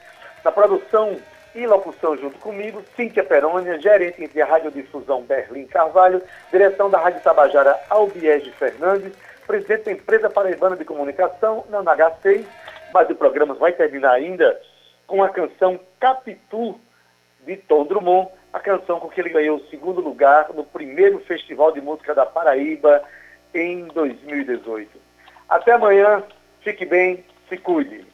na 0.44 0.52
produção 0.52 1.18
e 1.54 1.66
locução 1.66 2.18
junto 2.18 2.38
comigo, 2.40 2.84
Cíntia 2.96 3.24
Perônia, 3.24 3.80
gerente 3.80 4.28
de 4.28 4.42
radiodifusão 4.42 5.24
Berlim 5.24 5.66
Carvalho, 5.66 6.22
direção 6.52 6.90
da 6.90 7.00
Rádio 7.00 7.22
Tabajara 7.22 7.80
Albiege 7.90 8.52
Fernandes, 8.52 9.14
presidente 9.46 9.86
da 9.86 9.92
empresa 9.92 10.30
paraibana 10.30 10.76
de 10.76 10.86
comunicação, 10.86 11.66
na 11.70 11.84
NH6, 11.84 12.46
mas 12.94 13.10
o 13.10 13.16
programa 13.16 13.54
vai 13.54 13.72
terminar 13.74 14.12
ainda 14.12 14.60
com 15.08 15.24
a 15.24 15.30
canção 15.30 15.80
Capitu, 16.00 16.80
de 17.46 17.58
Tom 17.58 17.86
Drummond, 17.86 18.30
a 18.52 18.60
canção 18.60 19.00
com 19.00 19.08
que 19.08 19.22
ele 19.22 19.30
ganhou 19.30 19.58
o 19.58 19.68
segundo 19.68 20.02
lugar 20.02 20.50
no 20.54 20.64
primeiro 20.64 21.20
Festival 21.20 21.72
de 21.72 21.82
Música 21.82 22.16
da 22.16 22.26
Paraíba 22.26 23.04
em 23.54 23.86
2018. 23.88 24.90
Até 25.48 25.74
amanhã, 25.74 26.24
fique 26.62 26.86
bem, 26.86 27.24
se 27.48 27.58
cuide. 27.58 28.06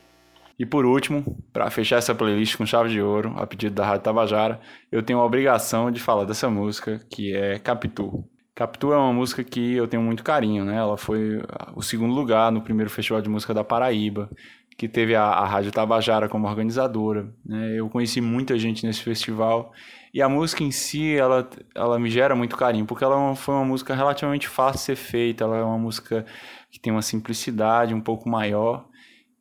E 0.59 0.65
por 0.65 0.85
último, 0.85 1.23
para 1.51 1.71
fechar 1.71 1.97
essa 1.97 2.13
playlist 2.13 2.57
com 2.57 2.65
chave 2.65 2.89
de 2.89 3.01
ouro, 3.01 3.33
a 3.37 3.47
pedido 3.47 3.73
da 3.73 3.85
Rádio 3.85 4.03
Tabajara, 4.03 4.59
eu 4.91 5.01
tenho 5.01 5.19
a 5.19 5.25
obrigação 5.25 5.89
de 5.89 5.99
falar 5.99 6.25
dessa 6.25 6.49
música, 6.49 6.99
que 7.09 7.35
é 7.35 7.57
Capitu. 7.57 8.23
Capitu 8.61 8.93
é 8.93 8.97
uma 8.97 9.11
música 9.11 9.43
que 9.43 9.73
eu 9.73 9.87
tenho 9.87 10.03
muito 10.03 10.23
carinho, 10.23 10.63
né? 10.63 10.75
Ela 10.75 10.95
foi 10.95 11.41
o 11.75 11.81
segundo 11.81 12.13
lugar 12.13 12.51
no 12.51 12.61
primeiro 12.61 12.91
Festival 12.91 13.19
de 13.19 13.27
Música 13.27 13.55
da 13.55 13.63
Paraíba, 13.63 14.29
que 14.77 14.87
teve 14.87 15.15
a, 15.15 15.23
a 15.23 15.47
Rádio 15.47 15.71
Tabajara 15.71 16.29
como 16.29 16.47
organizadora. 16.47 17.33
Né? 17.43 17.79
Eu 17.79 17.89
conheci 17.89 18.21
muita 18.21 18.59
gente 18.59 18.85
nesse 18.85 19.01
festival 19.01 19.73
e 20.13 20.21
a 20.21 20.29
música 20.29 20.63
em 20.63 20.69
si, 20.69 21.15
ela, 21.15 21.49
ela 21.73 21.97
me 21.97 22.07
gera 22.07 22.35
muito 22.35 22.55
carinho, 22.55 22.85
porque 22.85 23.03
ela 23.03 23.31
é 23.31 23.35
foi 23.35 23.55
uma 23.55 23.65
música 23.65 23.95
relativamente 23.95 24.47
fácil 24.47 24.77
de 24.77 24.85
ser 24.85 24.95
feita, 24.95 25.43
ela 25.43 25.57
é 25.57 25.63
uma 25.63 25.79
música 25.79 26.23
que 26.69 26.79
tem 26.79 26.93
uma 26.93 27.01
simplicidade 27.01 27.95
um 27.95 28.01
pouco 28.01 28.29
maior. 28.29 28.85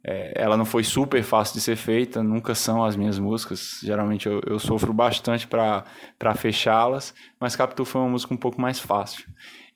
É, 0.03 0.33
ela 0.35 0.57
não 0.57 0.65
foi 0.65 0.83
super 0.83 1.23
fácil 1.23 1.55
de 1.55 1.61
ser 1.61 1.77
feita, 1.77 2.23
nunca 2.23 2.55
são 2.55 2.83
as 2.83 2.97
minhas 2.97 3.19
músicas. 3.19 3.81
Geralmente 3.83 4.27
eu, 4.27 4.41
eu 4.47 4.59
sofro 4.59 4.93
bastante 4.93 5.47
para 5.47 5.85
fechá-las, 6.37 7.15
mas 7.39 7.55
Capitu 7.55 7.85
foi 7.85 8.01
uma 8.01 8.11
música 8.11 8.33
um 8.33 8.39
pouco 8.39 8.61
mais 8.61 8.79
fácil. 8.79 9.27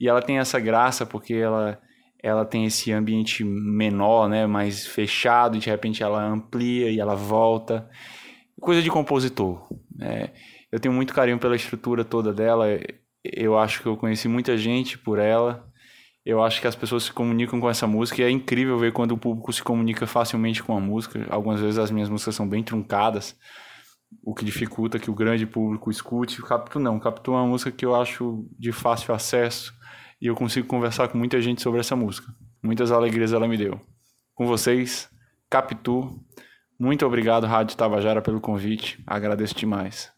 E 0.00 0.08
ela 0.08 0.22
tem 0.22 0.38
essa 0.38 0.58
graça 0.58 1.04
porque 1.04 1.34
ela, 1.34 1.78
ela 2.22 2.44
tem 2.44 2.64
esse 2.64 2.90
ambiente 2.90 3.44
menor, 3.44 4.28
né, 4.28 4.46
mais 4.46 4.87
fechado, 4.87 5.56
e 5.56 5.60
de 5.60 5.68
repente 5.68 6.02
ela 6.02 6.24
amplia 6.24 6.90
e 6.90 6.98
ela 6.98 7.14
volta. 7.14 7.88
Coisa 8.60 8.80
de 8.80 8.90
compositor. 8.90 9.68
Né? 9.94 10.30
Eu 10.72 10.80
tenho 10.80 10.94
muito 10.94 11.12
carinho 11.12 11.38
pela 11.38 11.54
estrutura 11.54 12.02
toda 12.04 12.32
dela. 12.32 12.66
Eu 13.22 13.58
acho 13.58 13.82
que 13.82 13.87
eu 13.87 13.96
conheci 13.96 14.26
muita 14.26 14.56
gente 14.56 14.96
por 14.96 15.18
ela. 15.18 15.70
Eu 16.24 16.42
acho 16.42 16.60
que 16.60 16.66
as 16.66 16.74
pessoas 16.74 17.04
se 17.04 17.12
comunicam 17.12 17.60
com 17.60 17.68
essa 17.68 17.87
música 17.87 18.22
e 18.22 18.24
é 18.24 18.30
incrível 18.30 18.78
ver 18.78 18.92
quando 18.92 19.12
o 19.12 19.18
público 19.18 19.52
se 19.52 19.62
comunica 19.62 20.06
facilmente 20.06 20.62
com 20.62 20.74
a 20.74 20.80
música. 20.80 21.26
Algumas 21.28 21.60
vezes 21.60 21.78
as 21.78 21.90
minhas 21.90 22.08
músicas 22.08 22.34
são 22.34 22.48
bem 22.48 22.62
truncadas, 22.62 23.37
o 24.22 24.34
que 24.34 24.44
dificulta 24.44 24.98
que 24.98 25.10
o 25.10 25.14
grande 25.14 25.46
público 25.46 25.90
escute. 25.90 26.40
O 26.40 26.46
Capitu 26.46 26.80
não. 26.80 26.96
O 26.96 27.00
Capitu 27.00 27.32
é 27.32 27.37
uma 27.37 27.46
música 27.46 27.70
que 27.70 27.84
eu 27.84 27.94
acho 27.94 28.48
de 28.58 28.72
fácil 28.72 29.14
acesso 29.14 29.74
e 30.20 30.26
eu 30.26 30.34
consigo 30.34 30.66
conversar 30.66 31.08
com 31.08 31.18
muita 31.18 31.40
gente 31.42 31.60
sobre 31.60 31.80
essa 31.80 31.94
música. 31.94 32.32
Muitas 32.62 32.90
alegrias 32.90 33.34
ela 33.34 33.46
me 33.46 33.58
deu. 33.58 33.78
Com 34.34 34.46
vocês, 34.46 35.10
Capitu. 35.50 36.18
Muito 36.80 37.04
obrigado, 37.04 37.46
Rádio 37.46 37.76
Tabajara, 37.76 38.22
pelo 38.22 38.40
convite. 38.40 39.02
Agradeço 39.06 39.54
demais. 39.54 40.10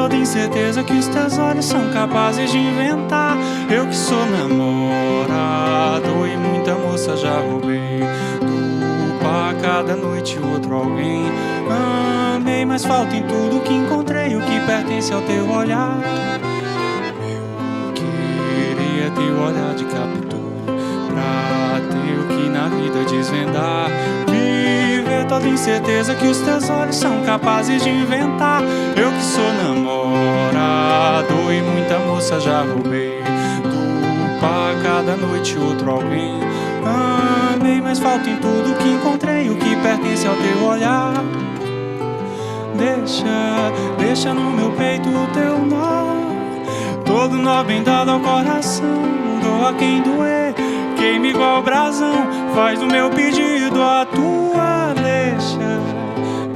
Toda 0.00 0.16
incerteza 0.16 0.82
que 0.82 0.94
os 0.94 1.06
teus 1.08 1.36
olhos 1.36 1.66
são 1.66 1.90
capazes 1.92 2.50
de 2.50 2.56
inventar. 2.56 3.36
Eu 3.68 3.86
que 3.86 3.94
sou 3.94 4.24
namorado 4.30 6.26
e 6.26 6.38
muita 6.38 6.74
moça 6.74 7.14
já 7.18 7.38
roubei. 7.38 8.00
Tu 8.40 9.18
pra 9.18 9.52
cada 9.60 9.94
noite 9.94 10.38
outro 10.38 10.74
alguém. 10.74 11.26
Amei, 12.34 12.64
mas 12.64 12.82
falta 12.82 13.14
em 13.14 13.22
tudo 13.24 13.60
que 13.62 13.74
encontrei 13.74 14.34
o 14.36 14.40
que 14.40 14.60
pertence 14.60 15.12
ao 15.12 15.20
teu 15.20 15.46
olhar. 15.50 16.00
Eu 17.22 17.92
queria 17.92 19.10
ter 19.10 19.20
o 19.20 19.44
olhar 19.44 19.74
de 19.74 19.84
captura 19.84 20.40
pra 21.08 21.78
ter 21.90 22.20
o 22.20 22.26
que 22.26 22.48
na 22.48 22.68
vida 22.68 23.04
desvendar 23.04 23.90
toda 25.40 25.48
incerteza 25.48 26.14
que 26.14 26.26
os 26.26 26.38
teus 26.40 26.68
olhos 26.68 26.96
são 26.96 27.22
capazes 27.22 27.82
de 27.82 27.88
inventar. 27.88 28.62
Eu 28.94 29.10
que 29.10 29.22
sou 29.22 29.52
namorado 29.64 31.34
e 31.52 31.62
muita 31.62 31.98
moça 32.00 32.38
já 32.38 32.62
roubei. 32.62 33.22
Tu 33.62 34.38
pra 34.38 34.74
cada 34.82 35.16
noite 35.16 35.58
outro 35.58 35.90
alguém. 35.90 36.40
Amei, 36.84 37.80
mas 37.80 37.98
falta 37.98 38.28
em 38.28 38.36
tudo 38.36 38.76
que 38.78 38.88
encontrei 38.88 39.48
o 39.48 39.56
que 39.56 39.76
pertence 39.76 40.26
ao 40.26 40.34
teu 40.36 40.66
olhar. 40.66 41.14
Deixa, 42.76 43.24
deixa 43.98 44.34
no 44.34 44.50
meu 44.50 44.70
peito 44.72 45.08
o 45.08 45.26
teu 45.28 45.58
nó. 45.58 46.06
Todo 47.04 47.36
nó 47.36 47.64
bem 47.64 47.82
dado 47.82 48.10
ao 48.10 48.20
coração. 48.20 49.02
Doa 49.42 49.72
quem 49.74 50.02
doer, 50.02 50.54
queima 50.96 51.26
igual 51.26 51.62
brasão. 51.62 52.26
Faz 52.54 52.80
o 52.82 52.86
meu 52.86 53.10
pedido 53.10 53.82
a 53.82 54.04
tua 54.04 54.69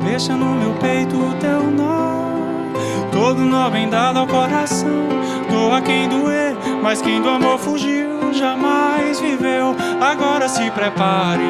Deixa 0.04 0.34
no 0.34 0.54
meu 0.54 0.74
peito 0.74 1.16
o 1.16 1.34
teu 1.34 1.62
nó. 1.70 2.24
Todo 3.12 3.40
nó 3.40 3.70
bem 3.70 3.88
dado 3.88 4.18
ao 4.18 4.26
coração. 4.26 5.08
Doa 5.50 5.80
quem 5.80 6.08
doer, 6.08 6.56
mas 6.82 7.00
quem 7.00 7.20
do 7.20 7.28
amor 7.28 7.58
fugiu 7.58 8.14
jamais 8.34 9.20
viveu. 9.20 9.74
Agora 10.00 10.48
se 10.48 10.70
prepare, 10.70 11.42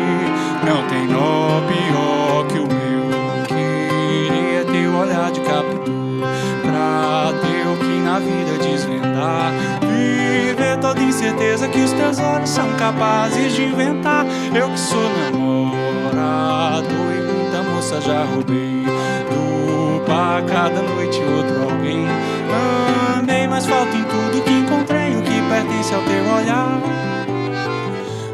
não 0.65 0.87
tem 0.89 1.07
nó 1.09 1.61
pior 1.67 2.47
que 2.49 2.59
o 2.59 2.67
meu. 2.67 3.45
Queria 3.47 4.65
ter 4.65 4.87
o 4.87 4.99
olhar 4.99 5.31
de 5.33 5.41
captura 5.41 6.29
pra 6.63 7.33
ter 7.41 7.67
o 7.69 7.77
que 7.77 8.01
na 8.05 8.19
vida 8.19 8.59
desvendar. 8.63 9.53
Viver 9.81 10.79
toda 10.81 11.01
incerteza 11.01 11.69
que 11.69 11.81
os 11.81 11.93
teus 11.93 12.19
olhos 12.19 12.51
são 12.51 12.71
capazes 12.75 13.55
de 13.55 13.65
inventar. 13.65 14.27
Eu 14.55 14.71
que 14.71 14.79
sou 14.79 15.03
namorado 15.03 15.44
moça 17.95 18.01
já 18.01 18.25
roubei. 18.25 18.85
Do 19.31 20.05
cada 20.47 20.83
noite 20.83 21.21
outro 21.21 21.63
alguém. 21.63 22.07
Amei, 23.19 23.47
mas 23.47 23.67
falta 23.67 23.97
em 23.97 24.05
tudo 24.05 24.43
que 24.43 24.51
encontrei 24.51 25.17
o 25.17 25.23
que 25.23 25.41
pertence 25.49 25.95
ao 25.95 26.03
teu 26.03 26.25
olhar. 26.35 26.81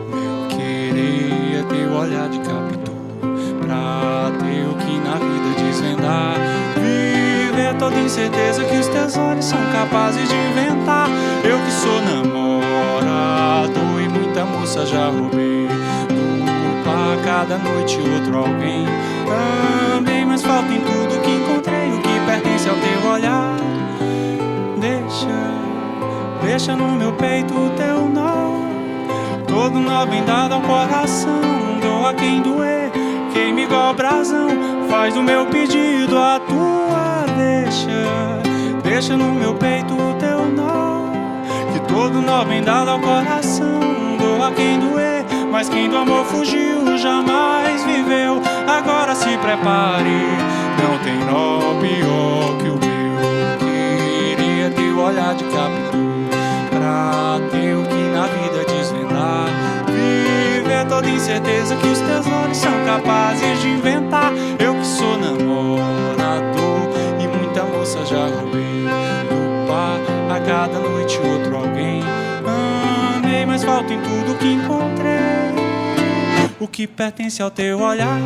Meu 0.09 0.49
querer 0.49 1.61
é 1.61 1.62
teu 1.68 1.92
olhar 1.92 2.29
de 2.29 2.38
captura 2.38 2.81
pra 3.61 4.31
ter 4.38 4.66
o 4.66 4.75
que 4.75 4.99
na 4.99 5.14
vida 5.14 5.64
desvendar. 5.64 6.35
Viver 6.77 7.75
toda 7.79 7.96
incerteza 7.96 8.64
que 8.64 8.77
os 8.77 8.88
teus 8.88 9.16
olhos 9.16 9.44
são 9.44 9.59
capazes 9.73 10.29
de 10.29 10.35
inventar. 10.35 11.09
Eu 11.44 11.59
que 11.59 11.70
sou 11.70 12.01
namorado 12.03 13.81
e 14.01 14.09
muita 14.09 14.44
moça 14.44 14.87
já 14.87 15.07
roubei. 15.07 15.80
Cada 17.25 17.59
noite 17.59 17.99
outro 18.01 18.39
alguém 18.39 18.87
também, 19.27 20.25
mas 20.25 20.43
falta 20.43 20.73
em 20.73 20.81
tudo 20.81 21.21
que 21.21 21.31
encontrei 21.31 21.91
o 21.91 22.01
que 22.01 22.21
pertence 22.27 22.69
ao 22.69 22.77
teu 22.77 23.11
olhar. 23.11 23.57
Deixa, 24.79 25.27
deixa 26.43 26.77
no 26.77 26.89
meu 26.93 27.13
peito 27.13 27.55
o 27.55 27.71
teu 27.71 28.09
nó. 28.09 28.51
Todo 29.47 29.79
nó 29.79 30.07
dado 30.27 30.55
ao 30.55 30.61
coração. 30.63 31.41
Doa 31.83 32.15
quem 32.15 32.41
doer, 32.41 32.91
queima 33.33 33.61
igual 33.61 33.95
brasão. 33.95 34.49
Faz 34.89 35.17
o 35.17 35.23
meu 35.23 35.47
pedido 35.47 36.19
a 36.19 36.41
tua. 36.41 37.27
Deixa, 37.37 38.83
deixa 38.83 39.17
no 39.17 39.33
meu 39.35 39.55
peito 39.55 39.95
o 39.95 40.15
teu 40.15 40.47
nó. 40.49 41.11
Que 41.73 41.81
todo 41.81 42.21
nó 42.23 42.45
dado 42.65 42.91
ao 42.91 43.01
coração. 43.01 43.81
Doa 44.19 44.51
quem 44.53 44.79
doer, 44.79 45.20
mas 45.61 45.68
quem 45.68 45.90
do 45.90 45.96
amor 45.99 46.25
fugiu 46.25 46.96
jamais 46.96 47.85
viveu 47.85 48.40
agora 48.66 49.14
se 49.14 49.37
prepare. 49.37 50.09
Não 50.81 50.99
tem 51.05 51.18
nó 51.27 51.79
pior 51.79 52.57
que 52.57 52.68
o 52.70 52.79
meu. 52.79 53.59
Queria 53.59 54.70
ter 54.70 54.90
o 54.90 55.05
olhar 55.05 55.35
de 55.35 55.44
captura 55.44 56.38
pra 56.70 57.38
ter 57.51 57.75
o 57.75 57.83
que 57.83 57.94
na 57.94 58.27
vida 58.27 58.64
desvendar. 58.73 59.49
Viver 59.87 60.87
toda 60.88 61.07
incerteza 61.11 61.77
que 61.77 61.88
os 61.88 62.01
teus 62.01 62.27
olhos 62.27 62.57
são 62.57 62.73
capazes 62.87 63.61
de 63.61 63.68
inventar. 63.68 64.33
Eu 64.59 64.75
que 64.77 64.87
sou 64.87 65.18
namorador 65.18 66.88
e 67.20 67.29
muita 67.37 67.64
moça 67.64 68.03
já 68.07 68.29
roubei. 68.29 68.87
Do 69.29 69.68
par 69.68 70.35
a 70.35 70.40
cada 70.40 70.79
noite 70.79 71.20
outro 71.23 71.55
alguém. 71.55 72.03
Mas 73.46 73.64
falta 73.64 73.92
em 73.92 74.00
tudo 74.00 74.38
que 74.38 74.46
encontrei 74.46 75.11
o 76.61 76.68
que 76.68 76.87
pertence 76.87 77.42
ao 77.42 77.50
teu 77.50 77.81
olhar. 77.81 78.18